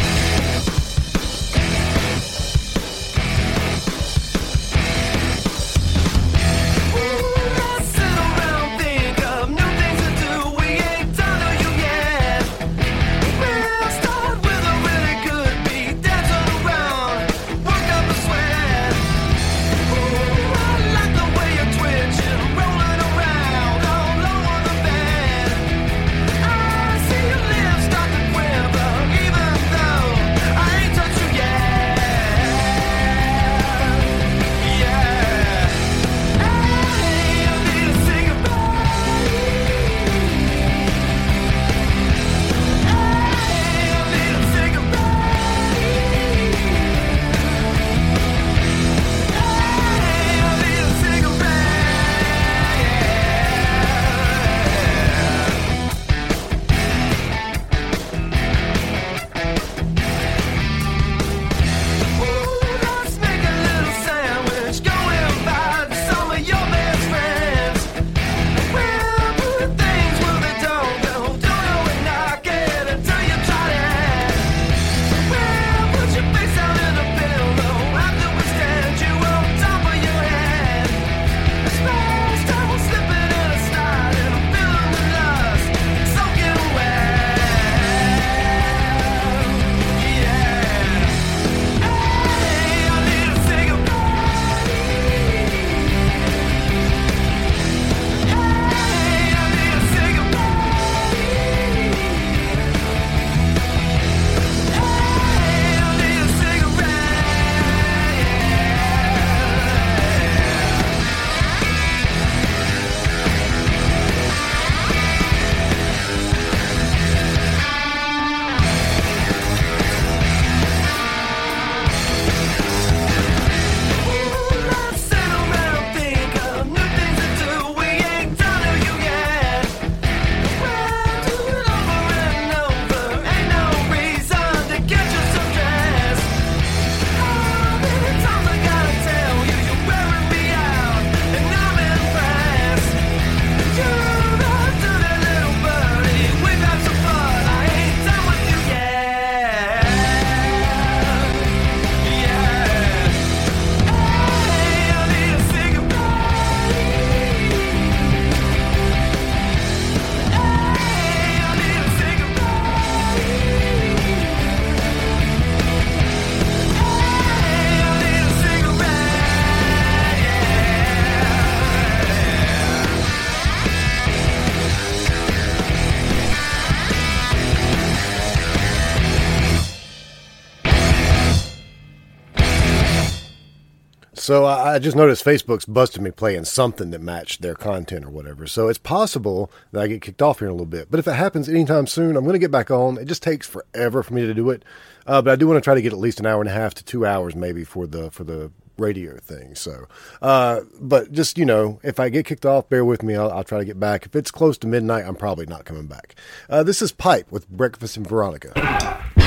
So 184.31 184.45
I, 184.45 184.79
just 184.79 184.95
noticed 184.95 185.25
Facebook's 185.25 185.65
busted 185.65 186.01
me 186.01 186.09
playing 186.09 186.45
something 186.45 186.91
that 186.91 187.01
matched 187.01 187.41
their 187.41 187.53
content 187.53 188.05
or 188.05 188.09
whatever. 188.11 188.47
So 188.47 188.69
it's 188.69 188.79
possible 188.79 189.51
that 189.73 189.81
I 189.81 189.87
get 189.87 190.01
kicked 190.01 190.21
off 190.21 190.39
here 190.39 190.47
in 190.47 190.51
a 190.51 190.53
little 190.53 190.65
bit. 190.65 190.89
But 190.89 191.01
if 191.01 191.07
it 191.09 191.15
happens 191.15 191.49
anytime 191.49 191.85
soon, 191.85 192.15
I'm 192.15 192.23
going 192.23 192.35
to 192.35 192.39
get 192.39 192.49
back 192.49 192.71
on. 192.71 192.97
It 192.97 193.09
just 193.09 193.21
takes 193.21 193.45
forever 193.45 194.01
for 194.03 194.13
me 194.13 194.25
to 194.25 194.33
do 194.33 194.49
it. 194.49 194.63
Uh, 195.05 195.21
but 195.21 195.31
I 195.31 195.35
do 195.35 195.47
want 195.47 195.57
to 195.57 195.61
try 195.61 195.75
to 195.75 195.81
get 195.81 195.91
at 195.91 195.99
least 195.99 196.21
an 196.21 196.27
hour 196.27 196.39
and 196.39 196.49
a 196.49 196.53
half 196.53 196.73
to 196.75 196.85
two 196.85 197.05
hours 197.05 197.35
maybe 197.35 197.65
for 197.65 197.85
the 197.85 198.09
for 198.09 198.23
the 198.23 198.53
radio 198.77 199.17
thing. 199.17 199.53
So, 199.53 199.87
uh, 200.21 200.61
but 200.79 201.11
just 201.11 201.37
you 201.37 201.43
know, 201.43 201.81
if 201.83 201.99
I 201.99 202.07
get 202.07 202.25
kicked 202.25 202.45
off, 202.45 202.69
bear 202.69 202.85
with 202.85 203.03
me. 203.03 203.17
I'll, 203.17 203.31
I'll 203.31 203.43
try 203.43 203.59
to 203.59 203.65
get 203.65 203.81
back. 203.81 204.05
If 204.05 204.15
it's 204.15 204.31
close 204.31 204.57
to 204.59 204.67
midnight, 204.67 205.03
I'm 205.05 205.15
probably 205.15 205.45
not 205.45 205.65
coming 205.65 205.87
back. 205.87 206.15
Uh, 206.49 206.63
this 206.63 206.81
is 206.81 206.93
Pipe 206.93 207.29
with 207.33 207.49
Breakfast 207.49 207.97
and 207.97 208.07
Veronica. 208.07 209.20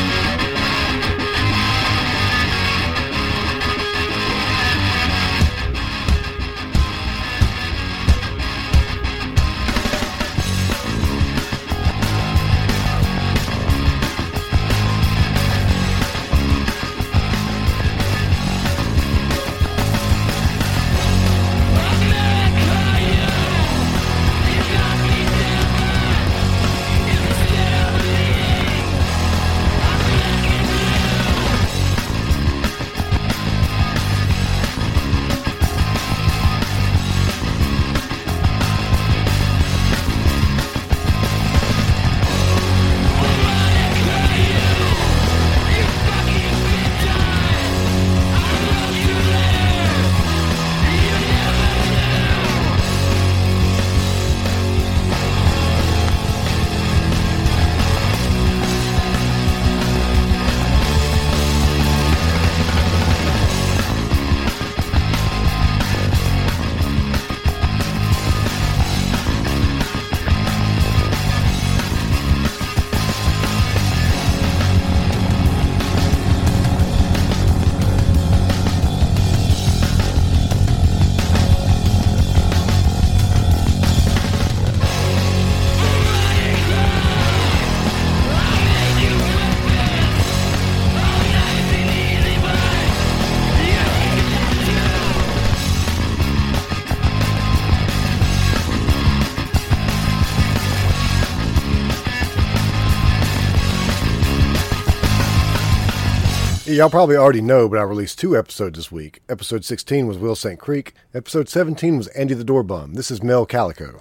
Y'all 106.74 106.90
probably 106.90 107.16
already 107.16 107.40
know, 107.40 107.68
but 107.68 107.78
I 107.78 107.82
released 107.82 108.18
two 108.18 108.36
episodes 108.36 108.76
this 108.76 108.90
week. 108.90 109.22
Episode 109.28 109.64
16 109.64 110.08
was 110.08 110.18
Will 110.18 110.34
St. 110.34 110.58
Creek. 110.58 110.92
Episode 111.14 111.48
17 111.48 111.98
was 111.98 112.08
Andy 112.08 112.34
the 112.34 112.42
Door 112.42 112.64
Bum. 112.64 112.94
This 112.94 113.12
is 113.12 113.22
Mel 113.22 113.46
Calico. 113.46 114.00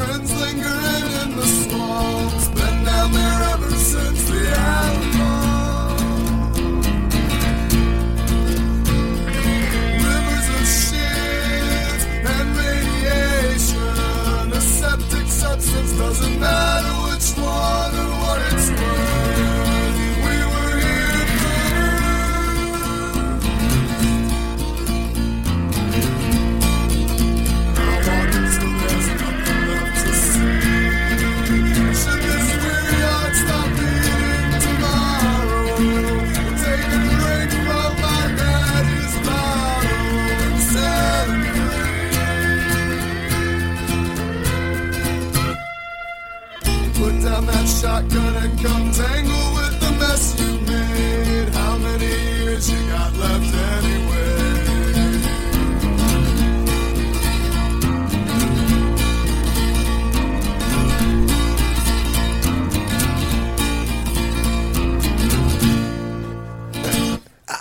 Friends 0.00 0.32
lingering 0.40 1.08
in 1.22 1.30
the 1.36 1.46
swamps. 1.60 2.48
Been 2.56 2.84
down 2.84 3.12
there 3.12 3.42
ever 3.52 3.70
since 3.70 4.20
the 4.30 4.40
Alamo. 4.76 5.32
Rivers 10.04 10.48
of 10.58 10.64
shit 10.80 12.00
and 12.34 12.48
radiation. 12.62 14.44
A 14.52 14.60
septic 14.78 15.26
substance 15.42 15.92
doesn't 15.98 16.40
matter 16.40 16.99
shotgun 47.80 48.36
and 48.36 48.58
come 48.60 48.92
tangle 48.92 49.54
with 49.54 49.80
the 49.80 49.90
mess 49.98 50.38
you 50.38 50.60
made. 50.66 51.48
How 51.48 51.78
many 51.78 52.04
years 52.04 52.70
you 52.70 52.76
got 52.88 53.16
left 53.16 53.54
anyway? 53.54 54.10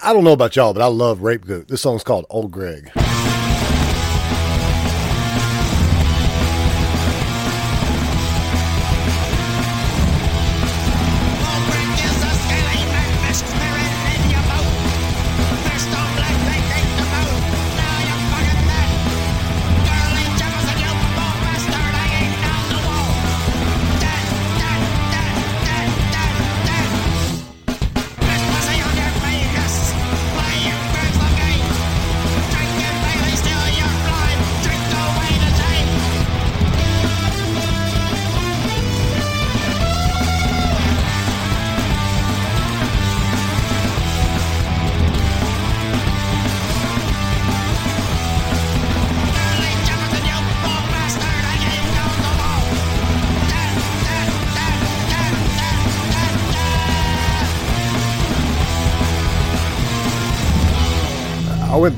I 0.04 0.12
don't 0.12 0.26
know 0.26 0.34
about 0.34 0.56
y'all, 0.58 0.74
but 0.74 0.82
I 0.82 0.88
love 0.88 1.22
Rape 1.22 1.46
Goat. 1.46 1.70
This 1.70 1.82
song's 1.82 2.04
called 2.04 2.26
Old 2.30 2.52
Greg. 2.52 2.92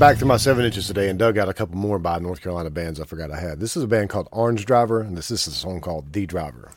Back 0.02 0.18
to 0.18 0.24
my 0.24 0.36
seven 0.36 0.64
inches 0.64 0.88
today 0.88 1.08
and 1.08 1.16
dug 1.16 1.38
out 1.38 1.48
a 1.48 1.54
couple 1.54 1.76
more 1.76 1.96
by 1.96 2.18
North 2.18 2.40
Carolina 2.40 2.70
bands 2.70 2.98
I 2.98 3.04
forgot 3.04 3.30
I 3.30 3.38
had. 3.38 3.60
This 3.60 3.76
is 3.76 3.84
a 3.84 3.86
band 3.86 4.10
called 4.10 4.28
Orange 4.32 4.66
Driver, 4.66 5.00
and 5.00 5.16
this 5.16 5.30
is 5.30 5.46
a 5.46 5.52
song 5.52 5.80
called 5.80 6.12
The 6.12 6.26
Driver. 6.26 6.72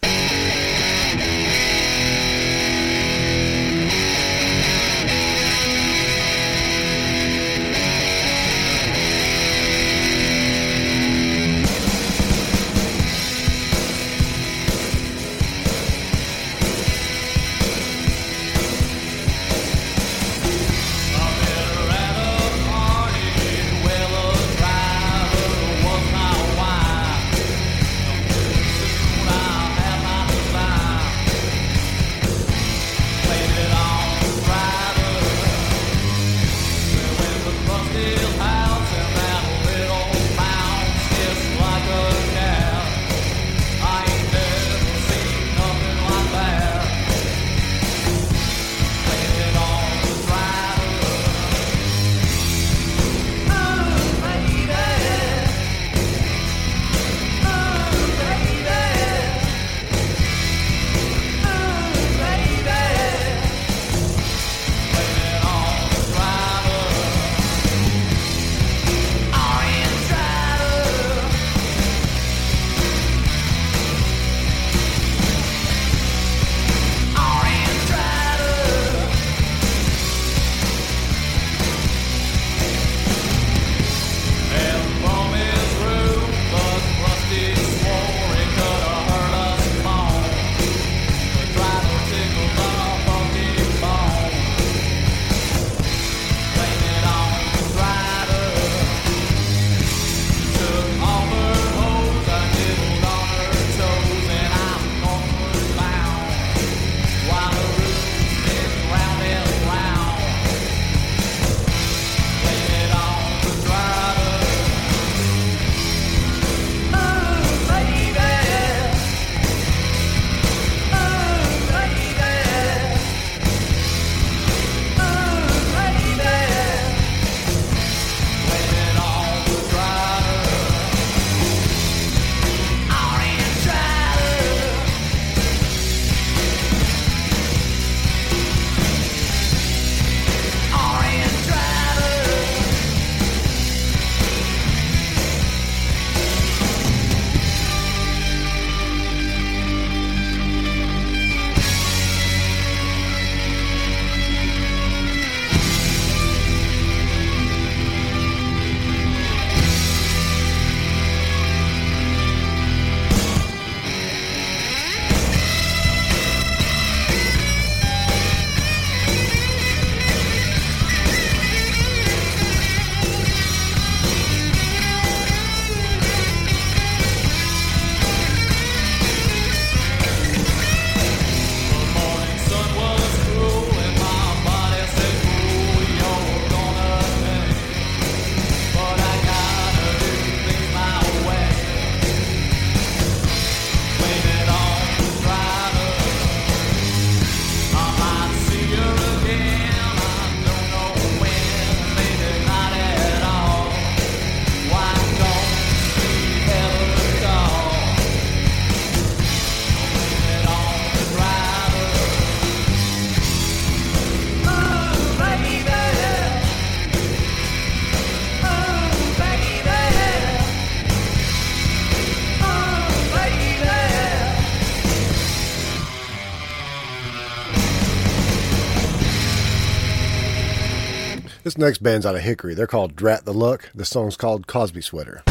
This 231.56 231.62
next 231.62 231.78
band's 231.78 232.06
out 232.06 232.16
of 232.16 232.22
Hickory. 232.22 232.54
They're 232.54 232.68
called 232.68 232.98
Drat 232.98 233.24
the 233.24 233.34
Luck. 233.34 233.72
The 233.74 233.86
song's 233.86 234.18
called 234.18 234.46
Cosby 234.46 234.82
Sweater. 234.82 235.24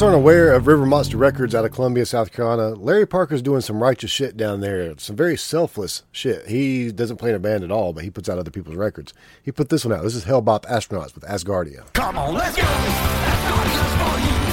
Guys 0.00 0.06
aren't 0.06 0.16
aware 0.16 0.54
of 0.54 0.66
River 0.66 0.86
Monster 0.86 1.18
Records 1.18 1.54
out 1.54 1.66
of 1.66 1.72
Columbia, 1.72 2.06
South 2.06 2.32
Carolina, 2.32 2.70
Larry 2.70 3.06
Parker's 3.06 3.42
doing 3.42 3.60
some 3.60 3.82
righteous 3.82 4.10
shit 4.10 4.34
down 4.34 4.62
there. 4.62 4.94
Some 4.96 5.14
very 5.14 5.36
selfless 5.36 6.04
shit. 6.10 6.46
He 6.46 6.90
doesn't 6.90 7.18
play 7.18 7.28
in 7.28 7.36
a 7.36 7.38
band 7.38 7.64
at 7.64 7.70
all, 7.70 7.92
but 7.92 8.02
he 8.02 8.08
puts 8.08 8.26
out 8.26 8.38
other 8.38 8.50
people's 8.50 8.76
records. 8.76 9.12
He 9.42 9.52
put 9.52 9.68
this 9.68 9.84
one 9.84 9.92
out. 9.94 10.02
This 10.02 10.14
is 10.14 10.24
Hellbop 10.24 10.62
Astronauts 10.62 11.14
with 11.14 11.24
Asgardia. 11.24 11.92
Come 11.92 12.16
on, 12.16 12.32
let's 12.32 12.56
go. 12.56 12.62
Asgardia's 12.62 14.40
for 14.40 14.46
you. 14.46 14.49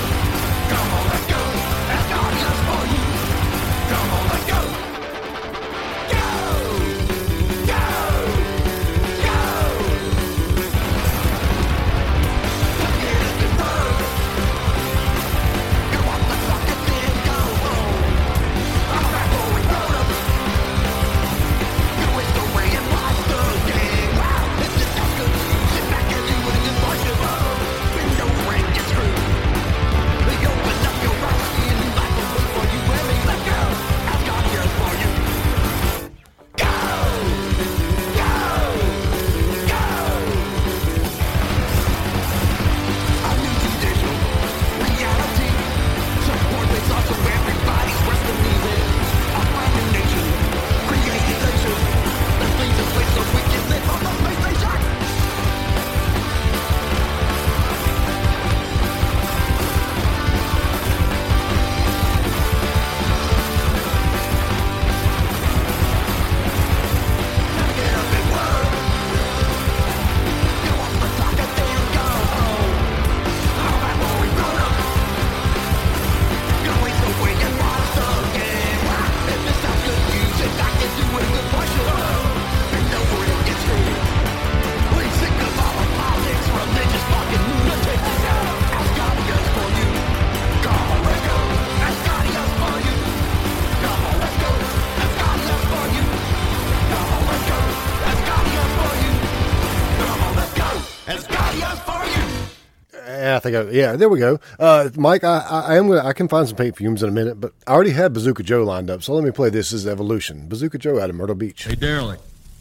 Yeah, 103.78 103.94
I 103.94 103.98
think 103.98 103.98
I, 103.98 103.98
yeah, 103.98 103.98
there 103.98 104.10
we 104.10 104.20
go. 104.20 104.40
Uh, 104.60 104.90
Mike, 104.96 105.24
I, 105.24 105.40
I, 105.40 105.60
I 105.60 105.76
am 105.78 105.88
gonna, 105.88 106.06
I 106.06 106.14
can 106.14 106.28
find 106.28 106.48
some 106.48 106.58
paint 106.58 106.76
fumes 106.78 107.04
in 107.04 107.10
a 107.10 107.12
minute, 107.12 107.40
but 107.40 107.54
I 107.66 107.74
already 107.74 107.92
had 107.92 108.14
Bazooka 108.14 108.44
Joe 108.44 108.64
lined 108.64 108.90
up, 108.90 109.04
so 109.04 109.14
let 109.14 109.24
me 109.24 109.32
play 109.32 109.50
this 109.50 109.74
as 109.74 109.88
Evolution. 109.88 110.48
Bazooka 110.48 110.78
Joe 110.78 111.00
out 111.00 111.10
of 111.10 111.16
Myrtle 111.16 111.36
Beach. 111.36 111.64
Hey, 111.64 111.76
Darling, 111.76 112.20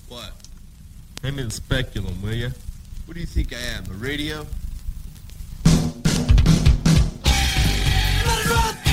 What? 0.08 0.32
hand 1.22 1.36
me 1.36 1.42
the 1.42 1.50
speculum, 1.50 2.20
will 2.22 2.34
you? 2.34 2.50
What 3.06 3.14
do 3.14 3.20
you 3.20 3.26
think 3.26 3.52
I 3.54 3.58
am? 3.58 3.84
A 3.90 3.94
radio? 3.94 4.46
Let 5.64 6.06
it 8.38 8.50
run! 8.50 8.85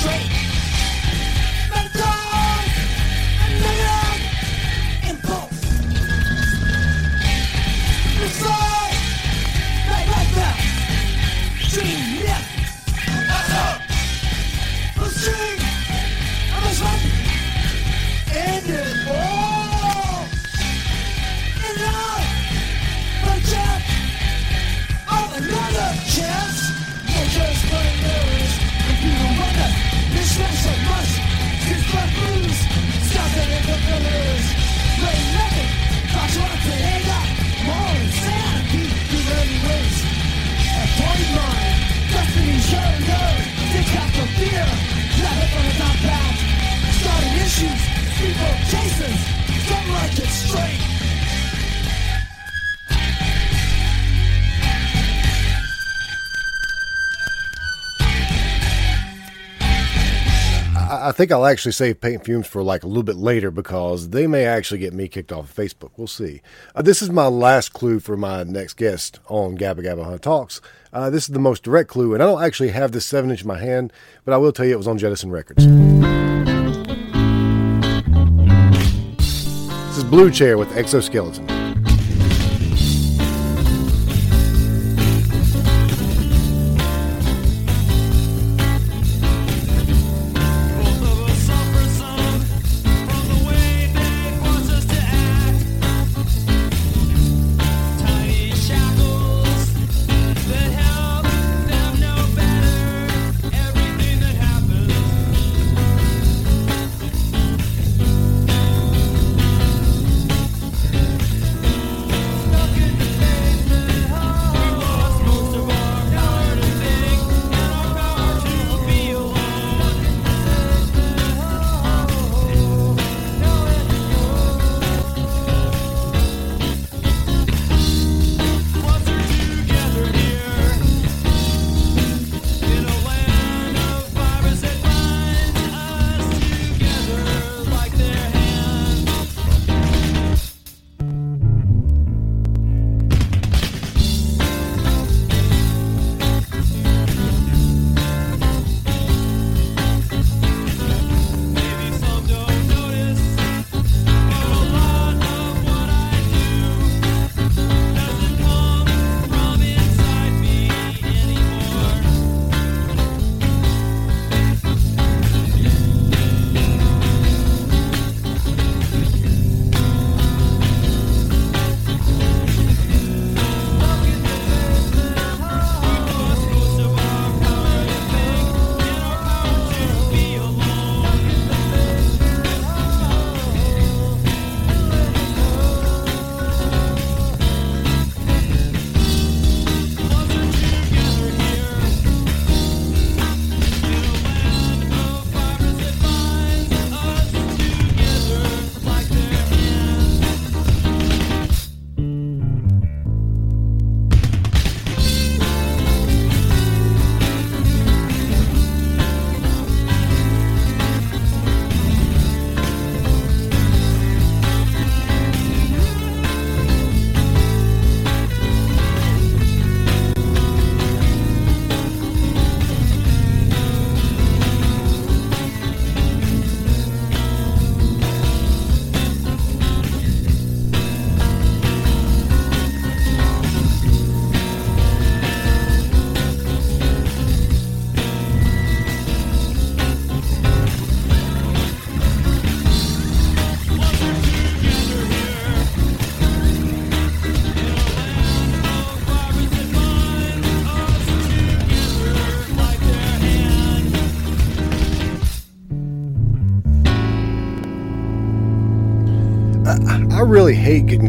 Straight, 0.00 0.39
out 43.96 44.12
the 44.12 44.26
fear, 44.38 44.66
it 45.42 45.50
on 45.56 45.64
the 45.66 45.74
top 45.78 45.96
path. 46.06 46.36
Starting 47.00 47.34
issues, 47.46 47.80
people 48.20 48.52
chases, 48.70 49.18
some 49.68 49.88
like 49.92 50.18
it 50.18 50.28
straight. 50.28 50.89
I, 61.00 61.12
think 61.12 61.32
I'll 61.32 61.46
actually 61.46 61.72
save 61.72 62.00
paint 62.00 62.24
fumes 62.24 62.46
for 62.46 62.62
like 62.62 62.82
a 62.82 62.86
little 62.86 63.02
bit 63.02 63.16
later 63.16 63.50
because 63.50 64.10
they 64.10 64.26
may 64.26 64.44
actually 64.44 64.78
get 64.78 64.92
me 64.92 65.08
kicked 65.08 65.32
off 65.32 65.50
of 65.50 65.54
Facebook. 65.54 65.90
We'll 65.96 66.06
see. 66.06 66.42
Uh, 66.74 66.82
this 66.82 67.02
is 67.02 67.10
my 67.10 67.26
last 67.26 67.72
clue 67.72 68.00
for 68.00 68.16
my 68.16 68.44
next 68.44 68.74
guest 68.74 69.20
on 69.28 69.56
Gabba 69.56 69.84
Gabba 69.84 70.04
Hunt 70.04 70.22
Talks. 70.22 70.60
Uh, 70.92 71.08
this 71.10 71.24
is 71.24 71.30
the 71.30 71.38
most 71.38 71.62
direct 71.62 71.88
clue, 71.88 72.14
and 72.14 72.22
I 72.22 72.26
don't 72.26 72.42
actually 72.42 72.70
have 72.70 72.92
this 72.92 73.06
seven 73.06 73.30
inch 73.30 73.42
in 73.42 73.48
my 73.48 73.58
hand, 73.58 73.92
but 74.24 74.34
I 74.34 74.36
will 74.36 74.52
tell 74.52 74.66
you 74.66 74.74
it 74.74 74.78
was 74.78 74.88
on 74.88 74.98
Jettison 74.98 75.30
Records. 75.30 75.66
This 79.86 79.98
is 79.98 80.04
Blue 80.04 80.30
Chair 80.30 80.58
with 80.58 80.76
Exoskeleton. 80.76 81.59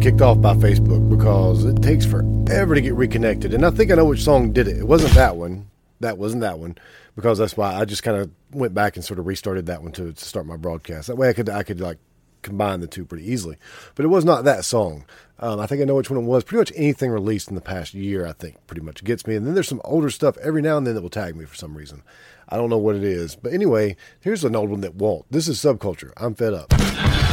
Kicked 0.02 0.22
off 0.22 0.42
by 0.42 0.56
Facebook 0.56 1.08
because 1.10 1.64
it 1.64 1.80
takes 1.84 2.08
forever 2.08 2.74
to 2.74 2.82
get 2.82 2.96
reconnected. 2.96 3.54
And 3.54 3.64
I 3.64 3.70
think 3.70 3.92
I 3.92 3.96
know 3.96 4.06
which 4.06 4.24
song 4.24 4.52
did 4.52 4.68
it. 4.68 4.78
It 4.78 4.88
wasn't 4.88 5.14
that 5.14 5.36
one. 5.36 5.70
That 6.00 6.18
wasn't 6.18 6.42
that 6.42 6.58
one 6.58 6.76
because 7.16 7.38
that's 7.38 7.56
why 7.56 7.76
I 7.76 7.86
just 7.86 8.02
kind 8.02 8.18
of 8.18 8.32
went 8.52 8.74
back 8.74 8.96
and 8.96 9.06
sort 9.06 9.20
of 9.20 9.28
restarted 9.28 9.68
that 9.68 9.84
one 9.84 9.92
to, 9.92 10.12
to 10.12 10.26
start 10.26 10.48
my 10.48 10.58
broadcast. 10.58 11.06
That 11.06 11.18
way 11.18 11.30
I 11.30 11.34
could 11.34 11.50
I 11.50 11.62
could 11.62 11.80
like 11.80 12.00
combine 12.42 12.80
the 12.80 12.88
two 12.88 13.06
pretty 13.06 13.32
easily. 13.32 13.58
But 13.94 14.06
it 14.06 14.08
was 14.08 14.26
not 14.26 14.44
that 14.46 14.66
song. 14.66 15.06
Um, 15.38 15.60
I 15.60 15.68
think 15.68 15.82
I 15.82 15.86
know 15.86 15.96
which 15.96 16.10
one 16.10 16.20
it 16.20 16.26
was. 16.26 16.44
Pretty 16.44 16.62
much 16.62 16.74
anything 16.76 17.12
released 17.12 17.50
in 17.50 17.56
the 17.56 17.62
past 17.62 17.94
year, 17.94 18.26
I 18.26 18.34
think, 18.34 18.58
pretty 18.66 18.82
much 18.82 19.04
gets 19.04 19.28
me. 19.28 19.36
And 19.36 19.46
then 19.46 19.54
there's 19.54 19.68
some 19.68 19.82
older 19.84 20.10
stuff 20.10 20.36
every 20.40 20.64
now 20.64 20.78
and 20.78 20.88
then 20.88 20.96
that 20.96 21.04
will 21.04 21.10
tag 21.10 21.36
me 21.36 21.46
for 21.46 21.56
some 21.56 21.78
reason. 21.78 22.02
I 22.50 22.58
don't 22.58 22.72
know 22.72 22.80
what 22.80 22.96
it 22.96 23.04
is. 23.04 23.36
But 23.36 23.54
anyway, 23.54 23.98
here's 24.20 24.44
an 24.44 24.56
old 24.56 24.72
one 24.72 24.82
that 24.82 24.96
won't. 24.96 25.32
This 25.32 25.48
is 25.48 25.60
Subculture. 25.60 26.12
I'm 26.18 26.34
fed 26.34 26.56
up. 26.56 27.31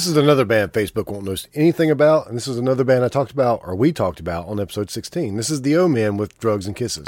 This 0.00 0.06
is 0.06 0.16
another 0.16 0.46
band 0.46 0.72
Facebook 0.72 1.08
won't 1.08 1.26
know 1.26 1.36
anything 1.54 1.90
about, 1.90 2.26
and 2.26 2.34
this 2.34 2.48
is 2.48 2.56
another 2.56 2.84
band 2.84 3.04
I 3.04 3.08
talked 3.08 3.32
about, 3.32 3.60
or 3.64 3.76
we 3.76 3.92
talked 3.92 4.18
about 4.18 4.46
on 4.46 4.58
episode 4.58 4.88
16. 4.88 5.36
This 5.36 5.50
is 5.50 5.60
the 5.60 5.76
O 5.76 5.88
Men 5.88 6.16
with 6.16 6.38
Drugs 6.38 6.66
and 6.66 6.74
Kisses. 6.74 7.04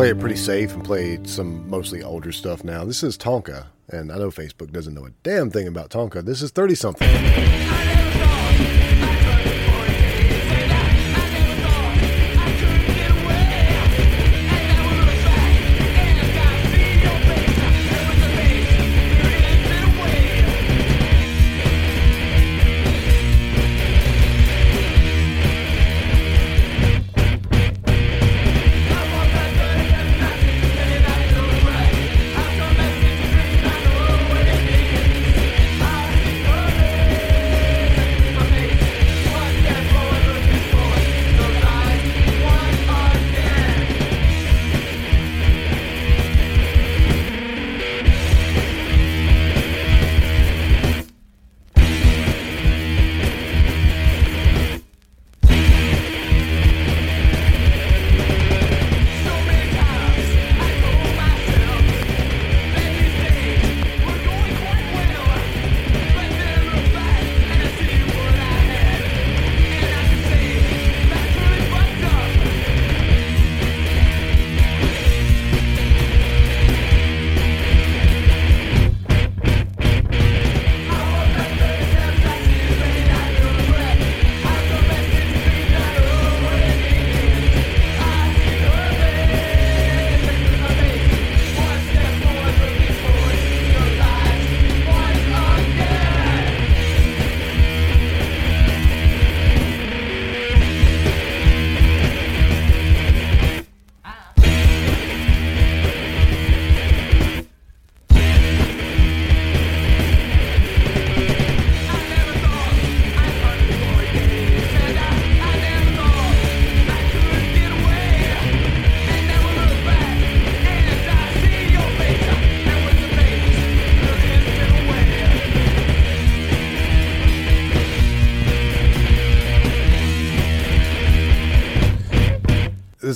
Play 0.00 0.08
it 0.08 0.18
pretty 0.18 0.34
safe 0.34 0.72
and 0.72 0.82
play 0.82 1.18
some 1.24 1.68
mostly 1.68 2.02
older 2.02 2.32
stuff 2.32 2.64
now. 2.64 2.86
This 2.86 3.02
is 3.02 3.18
Tonka, 3.18 3.66
and 3.90 4.10
I 4.10 4.16
know 4.16 4.30
Facebook 4.30 4.72
doesn't 4.72 4.94
know 4.94 5.04
a 5.04 5.10
damn 5.22 5.50
thing 5.50 5.68
about 5.68 5.90
Tonka. 5.90 6.24
This 6.24 6.40
is 6.40 6.50
30 6.50 6.74
something. 6.74 7.69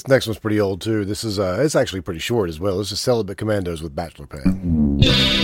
This 0.05 0.11
next 0.11 0.27
one's 0.27 0.39
pretty 0.39 0.61
old 0.61 0.83
too. 0.83 1.07
This 1.07 1.25
is 1.25 1.39
uh, 1.39 1.61
it's 1.61 1.75
actually 1.75 2.03
pretty 2.03 2.21
short 2.21 2.51
as 2.51 2.61
well. 2.61 2.77
This 2.77 2.93
is 2.93 3.01
Celibate 3.01 3.39
Commandos 3.39 3.83
with 3.83 3.95
Bachelor 3.95 4.27
Pad. 4.27 5.44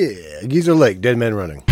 Yeah, 0.00 0.46
Geezer 0.46 0.74
Lake, 0.74 1.02
Dead 1.02 1.18
Man 1.18 1.34
Running. 1.34 1.69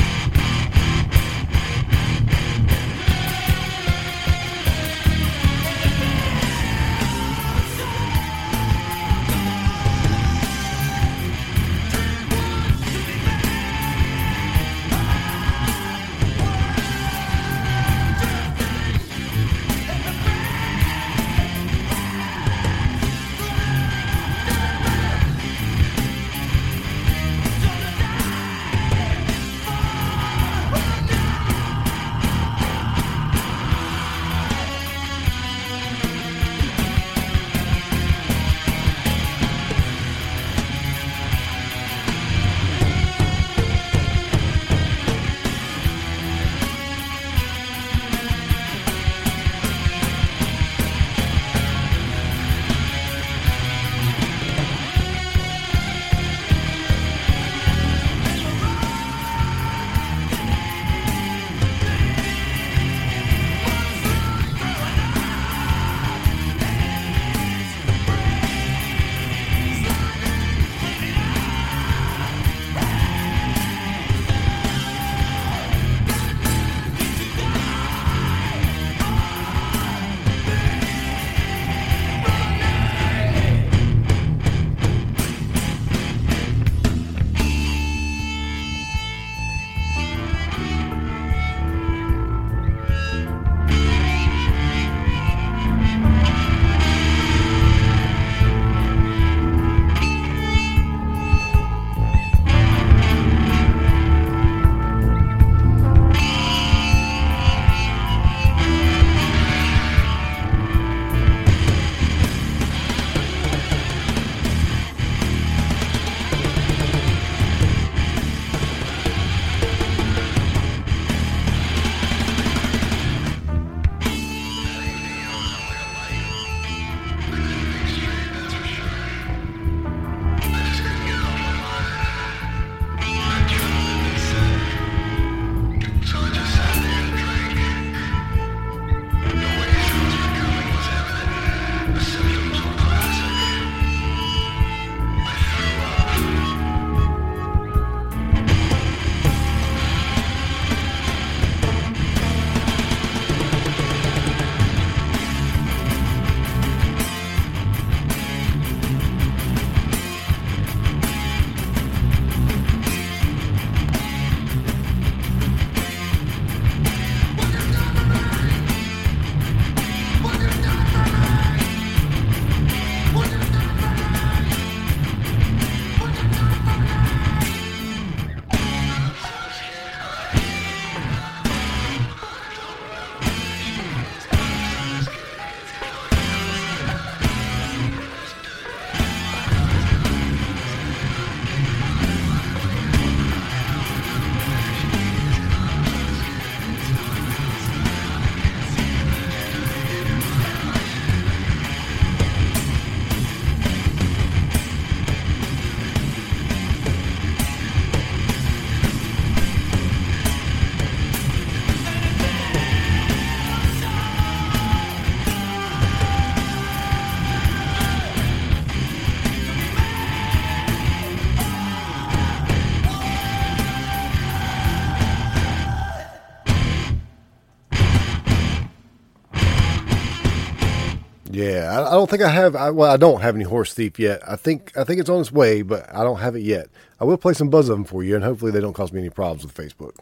Yeah, 231.39 231.71
I, 231.71 231.91
I 231.91 231.93
don't 231.93 232.11
think 232.11 232.21
I 232.21 232.31
have. 232.31 232.57
I, 232.57 232.71
well, 232.71 232.91
I 232.91 232.97
don't 232.97 233.21
have 233.21 233.37
any 233.37 233.45
horse 233.45 233.73
thief 233.73 234.01
yet. 234.01 234.21
I 234.27 234.35
think 234.35 234.77
I 234.77 234.83
think 234.83 234.99
it's 234.99 235.09
on 235.09 235.21
its 235.21 235.31
way, 235.31 235.63
but 235.63 235.89
I 235.95 236.03
don't 236.03 236.19
have 236.19 236.35
it 236.35 236.43
yet. 236.43 236.67
I 237.01 237.05
will 237.05 237.17
play 237.17 237.33
some 237.33 237.49
Buzzoven 237.49 237.87
for 237.87 238.03
you, 238.03 238.17
and 238.17 238.25
hopefully 238.25 238.51
they 238.51 238.61
don't 238.61 238.73
cause 238.73 238.93
me 238.93 238.99
any 238.99 239.11
problems 239.11 239.45
with 239.45 239.55
Facebook. 239.55 239.95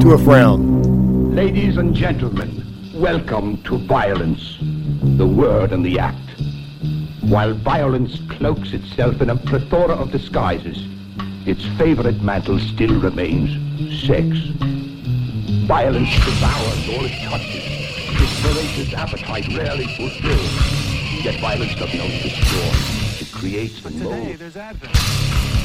To 0.00 0.10
a 0.10 0.18
frown. 0.18 1.36
Ladies 1.36 1.76
and 1.76 1.94
gentlemen, 1.94 2.64
welcome 2.96 3.62
to 3.62 3.78
violence, 3.86 4.58
the 4.60 5.26
word 5.26 5.70
and 5.70 5.86
the 5.86 6.00
act. 6.00 6.18
While 7.22 7.54
violence 7.54 8.18
cloaks 8.30 8.72
itself 8.72 9.20
in 9.20 9.30
a 9.30 9.36
plethora 9.36 9.94
of 9.94 10.10
disguises, 10.10 10.78
its 11.46 11.64
favorite 11.78 12.20
mantle 12.22 12.58
still 12.58 13.00
remains 13.00 13.52
sex. 14.04 14.26
Violence 15.68 16.12
devours 16.24 16.88
all 16.88 17.04
it 17.04 17.22
touches. 17.22 17.83
Voracious 18.44 18.92
appetite 18.92 19.48
rarely 19.56 19.86
fulfilled. 19.96 21.24
Yet 21.24 21.40
violence 21.40 21.74
doesn't 21.76 21.98
destroy, 21.98 22.72
it 23.20 23.32
creates 23.32 23.82
and 23.86 24.02
molds. 24.02 25.63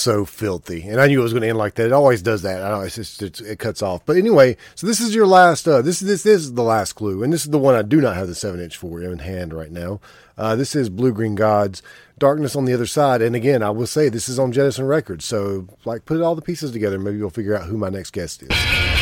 So 0.00 0.24
filthy, 0.24 0.82
and 0.88 1.00
I 1.00 1.06
knew 1.06 1.20
it 1.20 1.22
was 1.22 1.32
going 1.32 1.42
to 1.42 1.48
end 1.48 1.58
like 1.58 1.74
that. 1.74 1.86
It 1.86 1.92
always 1.92 2.22
does 2.22 2.42
that. 2.42 2.62
I 2.62 2.70
know 2.70 2.80
it's 2.80 2.96
just 2.96 3.22
it's, 3.22 3.40
it 3.40 3.58
cuts 3.58 3.82
off. 3.82 4.04
But 4.06 4.16
anyway, 4.16 4.56
so 4.74 4.86
this 4.86 5.00
is 5.00 5.14
your 5.14 5.26
last. 5.26 5.68
Uh, 5.68 5.82
this 5.82 6.00
this 6.00 6.22
this 6.22 6.40
is 6.40 6.54
the 6.54 6.62
last 6.62 6.94
clue, 6.94 7.22
and 7.22 7.32
this 7.32 7.44
is 7.44 7.50
the 7.50 7.58
one 7.58 7.74
I 7.74 7.82
do 7.82 8.00
not 8.00 8.16
have 8.16 8.28
the 8.28 8.34
seven 8.34 8.60
inch 8.60 8.76
for 8.76 9.02
in 9.02 9.18
hand 9.20 9.52
right 9.52 9.70
now. 9.70 10.00
Uh, 10.36 10.56
this 10.56 10.74
is 10.74 10.88
Blue 10.88 11.12
Green 11.12 11.34
Gods, 11.34 11.82
Darkness 12.18 12.56
on 12.56 12.64
the 12.64 12.72
Other 12.72 12.86
Side, 12.86 13.22
and 13.22 13.36
again, 13.36 13.62
I 13.62 13.70
will 13.70 13.86
say 13.86 14.08
this 14.08 14.28
is 14.28 14.38
on 14.38 14.52
Jettison 14.52 14.86
Records. 14.86 15.24
So 15.24 15.66
like, 15.84 16.06
put 16.06 16.20
all 16.20 16.34
the 16.34 16.42
pieces 16.42 16.72
together. 16.72 16.98
Maybe 16.98 17.18
you'll 17.18 17.30
figure 17.30 17.56
out 17.56 17.66
who 17.66 17.76
my 17.76 17.90
next 17.90 18.12
guest 18.12 18.42
is. 18.42 18.99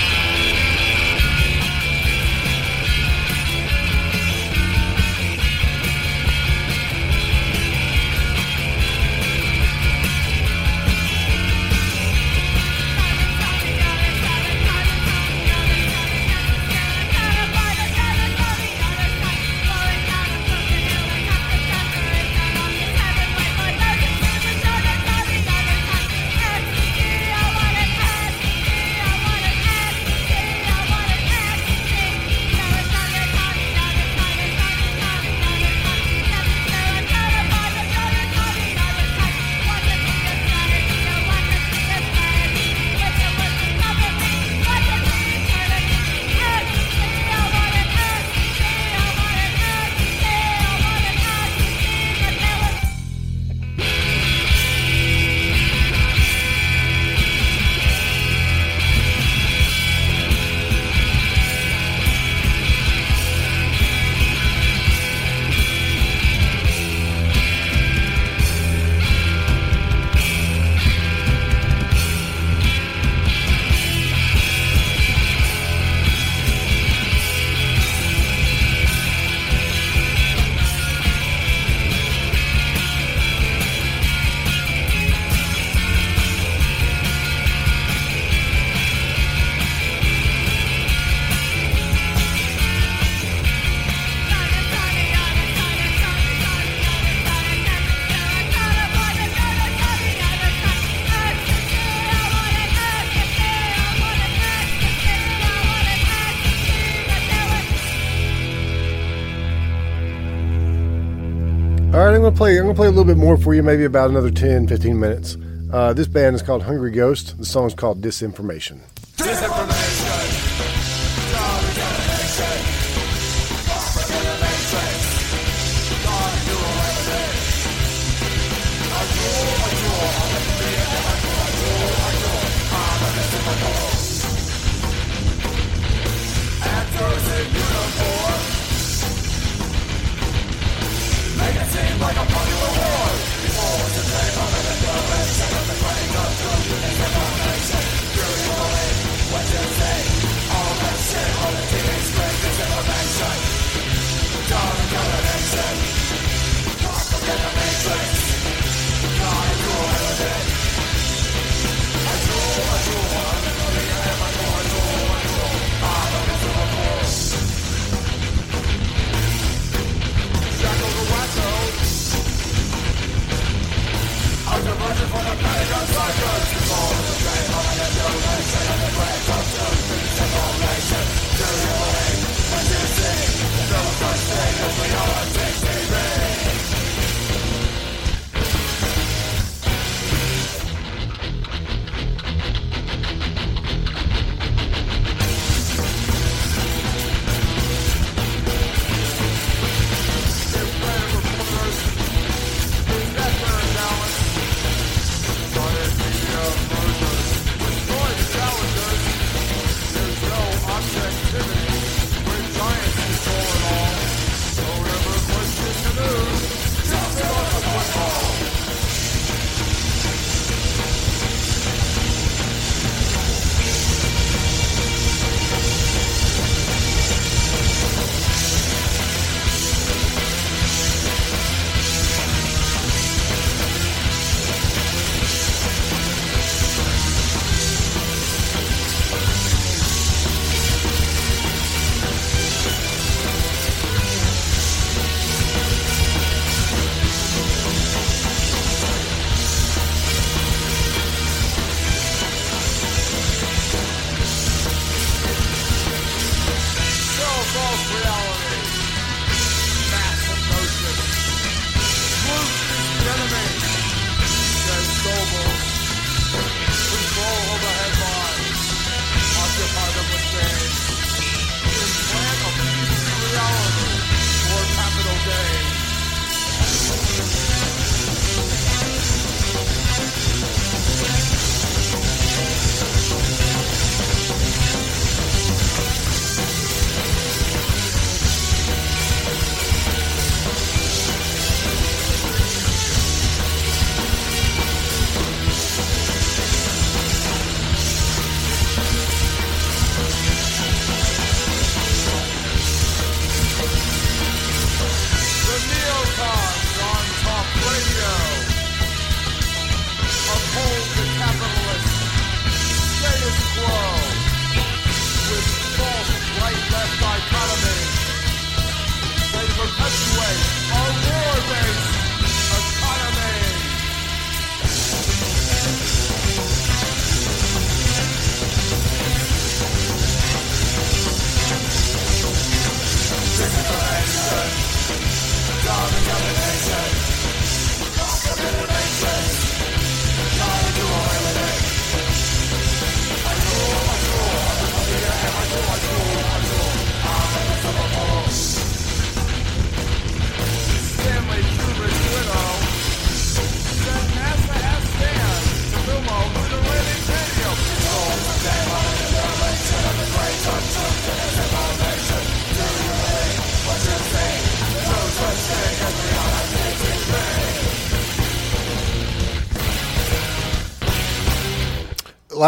Bit 113.08 113.16
more 113.16 113.38
for 113.38 113.54
you, 113.54 113.62
maybe 113.62 113.84
about 113.84 114.10
another 114.10 114.30
10, 114.30 114.68
15 114.68 115.00
minutes. 115.00 115.38
Uh, 115.72 115.94
this 115.94 116.06
band 116.06 116.36
is 116.36 116.42
called 116.42 116.62
Hungry 116.62 116.90
Ghost. 116.90 117.38
The 117.38 117.46
song's 117.46 117.74
called 117.74 118.02
Disinformation. 118.02 118.80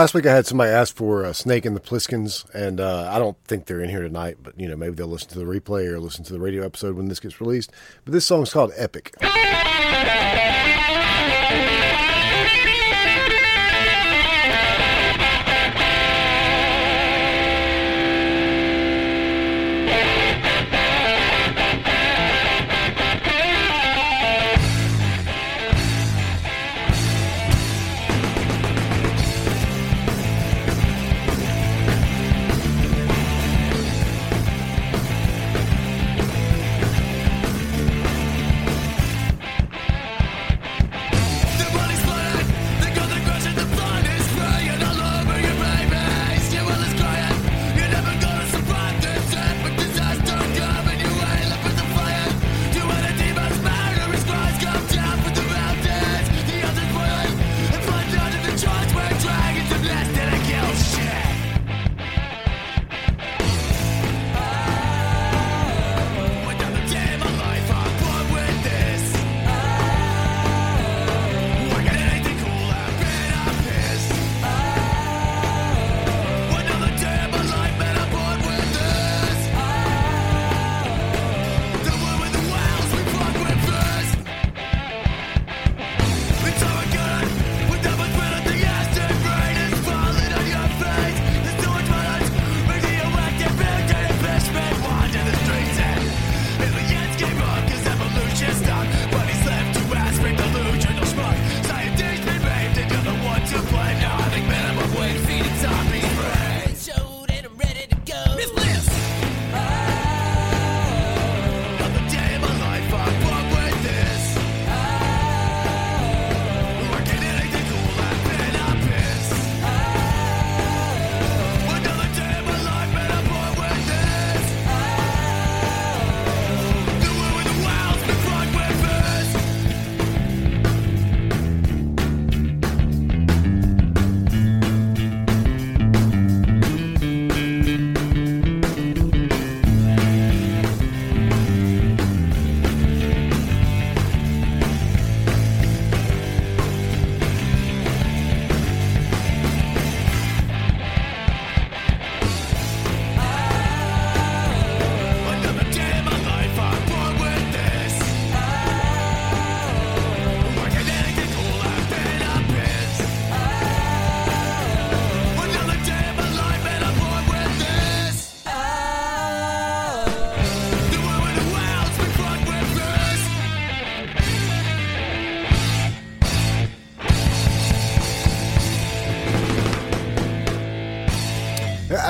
Last 0.00 0.14
week 0.14 0.24
I 0.24 0.34
had 0.34 0.46
somebody 0.46 0.70
ask 0.70 0.96
for 0.96 1.26
uh, 1.26 1.34
Snake 1.34 1.66
and 1.66 1.76
the 1.76 1.80
Pliskins, 1.80 2.48
and 2.54 2.80
uh, 2.80 3.10
I 3.12 3.18
don't 3.18 3.36
think 3.44 3.66
they're 3.66 3.82
in 3.82 3.90
here 3.90 4.00
tonight, 4.00 4.38
but 4.42 4.58
you 4.58 4.66
know 4.66 4.74
maybe 4.74 4.94
they'll 4.94 5.06
listen 5.06 5.28
to 5.28 5.38
the 5.38 5.44
replay 5.44 5.86
or 5.88 6.00
listen 6.00 6.24
to 6.24 6.32
the 6.32 6.40
radio 6.40 6.64
episode 6.64 6.96
when 6.96 7.08
this 7.08 7.20
gets 7.20 7.38
released. 7.38 7.70
But 8.06 8.14
this 8.14 8.24
song's 8.24 8.50
called 8.50 8.72
Epic. 8.76 9.14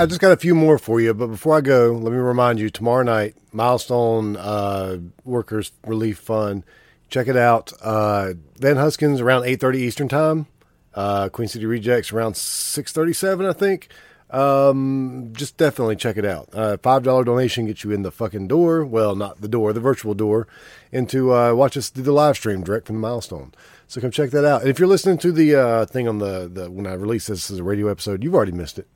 I 0.00 0.06
just 0.06 0.18
got 0.18 0.32
a 0.32 0.36
few 0.38 0.54
more 0.54 0.78
for 0.78 0.98
you, 0.98 1.12
but 1.12 1.26
before 1.26 1.58
I 1.58 1.60
go, 1.60 1.92
let 1.92 2.10
me 2.10 2.16
remind 2.16 2.58
you 2.58 2.70
tomorrow 2.70 3.02
night, 3.02 3.34
Milestone 3.52 4.34
uh, 4.34 4.96
Workers 5.26 5.72
Relief 5.86 6.18
Fund. 6.18 6.64
Check 7.10 7.28
it 7.28 7.36
out. 7.36 7.74
Uh, 7.82 8.32
Van 8.56 8.78
Huskins 8.78 9.20
around 9.20 9.42
8.30 9.42 9.74
Eastern 9.76 10.08
Time. 10.08 10.46
Uh, 10.94 11.28
Queen 11.28 11.48
City 11.48 11.66
Rejects 11.66 12.14
around 12.14 12.32
6.37, 12.32 13.46
I 13.46 13.52
think. 13.52 13.88
Um, 14.30 15.34
just 15.34 15.58
definitely 15.58 15.96
check 15.96 16.16
it 16.16 16.24
out. 16.24 16.48
Uh, 16.54 16.78
$5 16.78 17.24
donation 17.26 17.66
gets 17.66 17.84
you 17.84 17.90
in 17.90 18.00
the 18.00 18.10
fucking 18.10 18.48
door. 18.48 18.86
Well, 18.86 19.14
not 19.14 19.42
the 19.42 19.48
door, 19.48 19.74
the 19.74 19.80
virtual 19.80 20.14
door, 20.14 20.48
into 20.90 21.34
uh, 21.34 21.52
watch 21.52 21.76
us 21.76 21.90
do 21.90 22.00
the 22.00 22.12
live 22.12 22.36
stream 22.36 22.64
direct 22.64 22.86
from 22.86 22.96
the 22.96 23.02
Milestone. 23.02 23.52
So 23.86 24.00
come 24.00 24.12
check 24.12 24.30
that 24.30 24.46
out. 24.46 24.62
And 24.62 24.70
if 24.70 24.78
you're 24.78 24.88
listening 24.88 25.18
to 25.18 25.30
the 25.30 25.56
uh, 25.56 25.84
thing 25.84 26.08
on 26.08 26.20
the, 26.20 26.48
the 26.50 26.70
when 26.70 26.86
I 26.86 26.94
release 26.94 27.26
this 27.26 27.50
as 27.50 27.58
a 27.58 27.64
radio 27.64 27.88
episode, 27.88 28.24
you've 28.24 28.34
already 28.34 28.52
missed 28.52 28.78
it. 28.78 28.88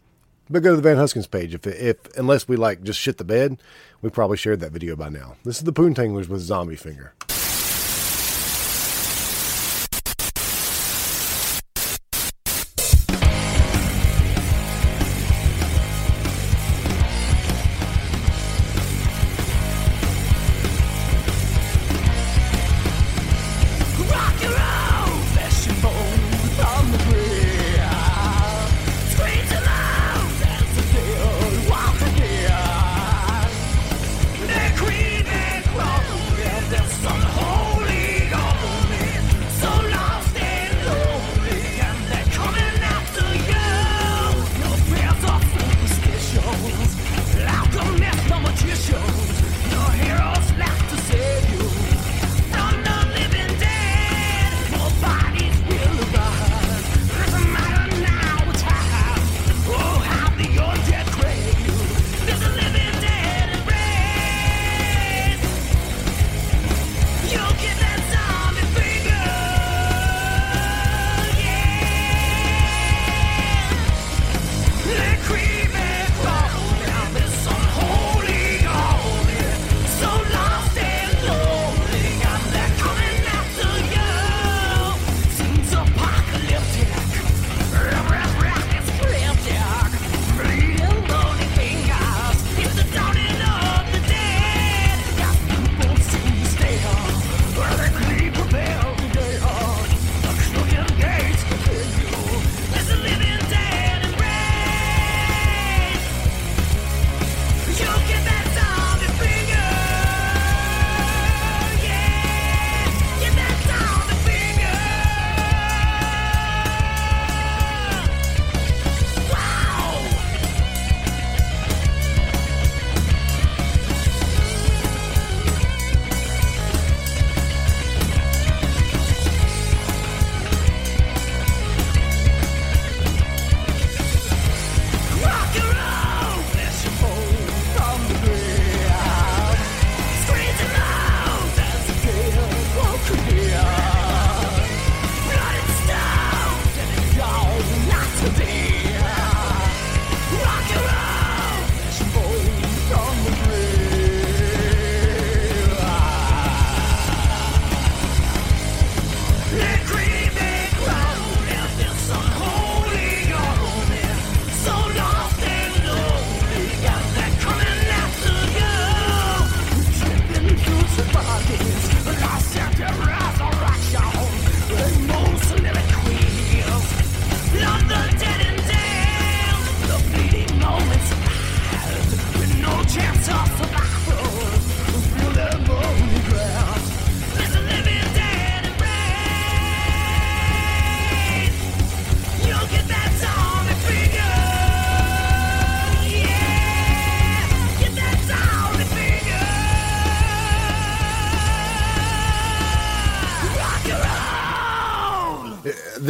But 0.50 0.62
go 0.62 0.70
to 0.70 0.76
the 0.76 0.82
Van 0.82 0.96
Huskins 0.96 1.26
page. 1.26 1.54
If, 1.54 1.66
if 1.66 2.16
unless 2.16 2.46
we 2.46 2.56
like 2.56 2.82
just 2.82 3.00
shit 3.00 3.18
the 3.18 3.24
bed, 3.24 3.58
we 4.02 4.10
probably 4.10 4.36
shared 4.36 4.60
that 4.60 4.72
video 4.72 4.94
by 4.94 5.08
now. 5.08 5.36
This 5.44 5.56
is 5.56 5.64
the 5.64 5.72
Poontanglers 5.72 6.28
with 6.28 6.40
Zombie 6.40 6.76
Finger. 6.76 7.14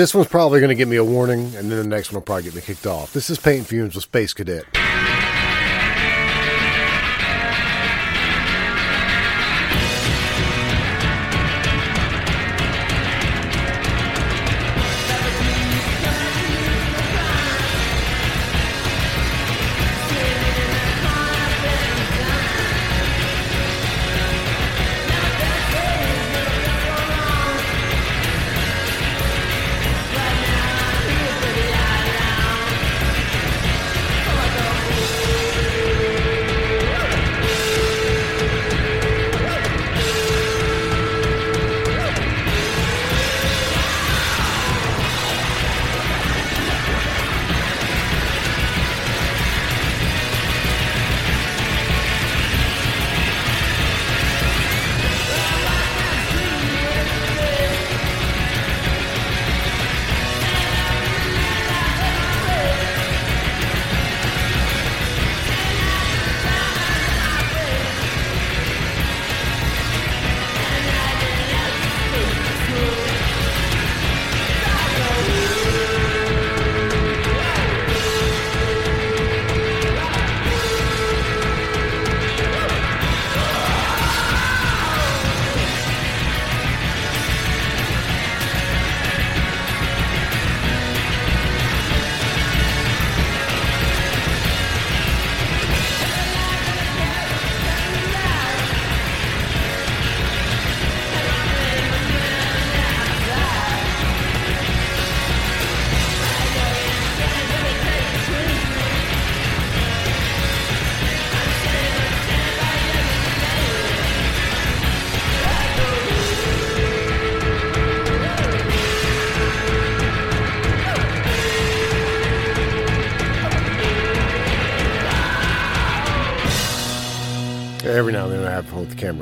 This 0.05 0.15
one's 0.15 0.29
probably 0.29 0.61
going 0.61 0.69
to 0.69 0.75
get 0.75 0.87
me 0.87 0.97
a 0.97 1.03
warning, 1.03 1.57
and 1.57 1.71
then 1.71 1.79
the 1.79 1.83
next 1.83 2.13
one 2.13 2.17
will 2.17 2.27
probably 2.27 2.43
get 2.43 2.55
me 2.55 2.61
kicked 2.61 2.87
off. 2.87 3.15
This 3.15 3.31
is 3.31 3.39
Paint 3.39 3.67
Fumes 3.67 3.95
with 3.95 4.05
Space 4.05 4.35
Cadet. 4.35 4.67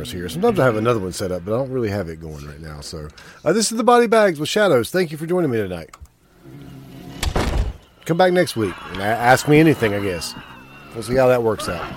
cameras 0.03 0.13
here. 0.13 0.29
Sometimes 0.29 0.59
I 0.59 0.65
have 0.65 0.77
another 0.77 1.01
one 1.01 1.13
set 1.13 1.31
up, 1.31 1.45
but 1.45 1.55
I 1.55 1.59
don't 1.59 1.71
really 1.71 1.91
have 1.91 2.09
it 2.09 2.21
going 2.21 2.47
right 2.47 2.61
now. 2.61 2.81
So 2.81 3.09
uh, 3.45 3.53
this 3.53 3.71
is 3.71 3.79
the 3.79 3.85
Body 3.85 4.07
Bags 4.07 4.41
with 4.41 4.49
Shadows. 4.49 4.91
Thank 4.91 5.13
you 5.13 5.19
for 5.19 5.27
joining 5.27 5.51
me 5.51 5.59
tonight. 5.59 5.91
Come 8.05 8.17
back 8.17 8.33
next 8.33 8.57
week 8.57 8.75
and 8.93 9.01
ask 9.01 9.49
me 9.49 9.61
anything, 9.61 9.95
I 9.95 10.01
guess. 10.01 10.35
We'll 10.95 11.05
see 11.05 11.15
how 11.15 11.29
that 11.29 11.43
works 11.43 11.69
out. 11.69 11.93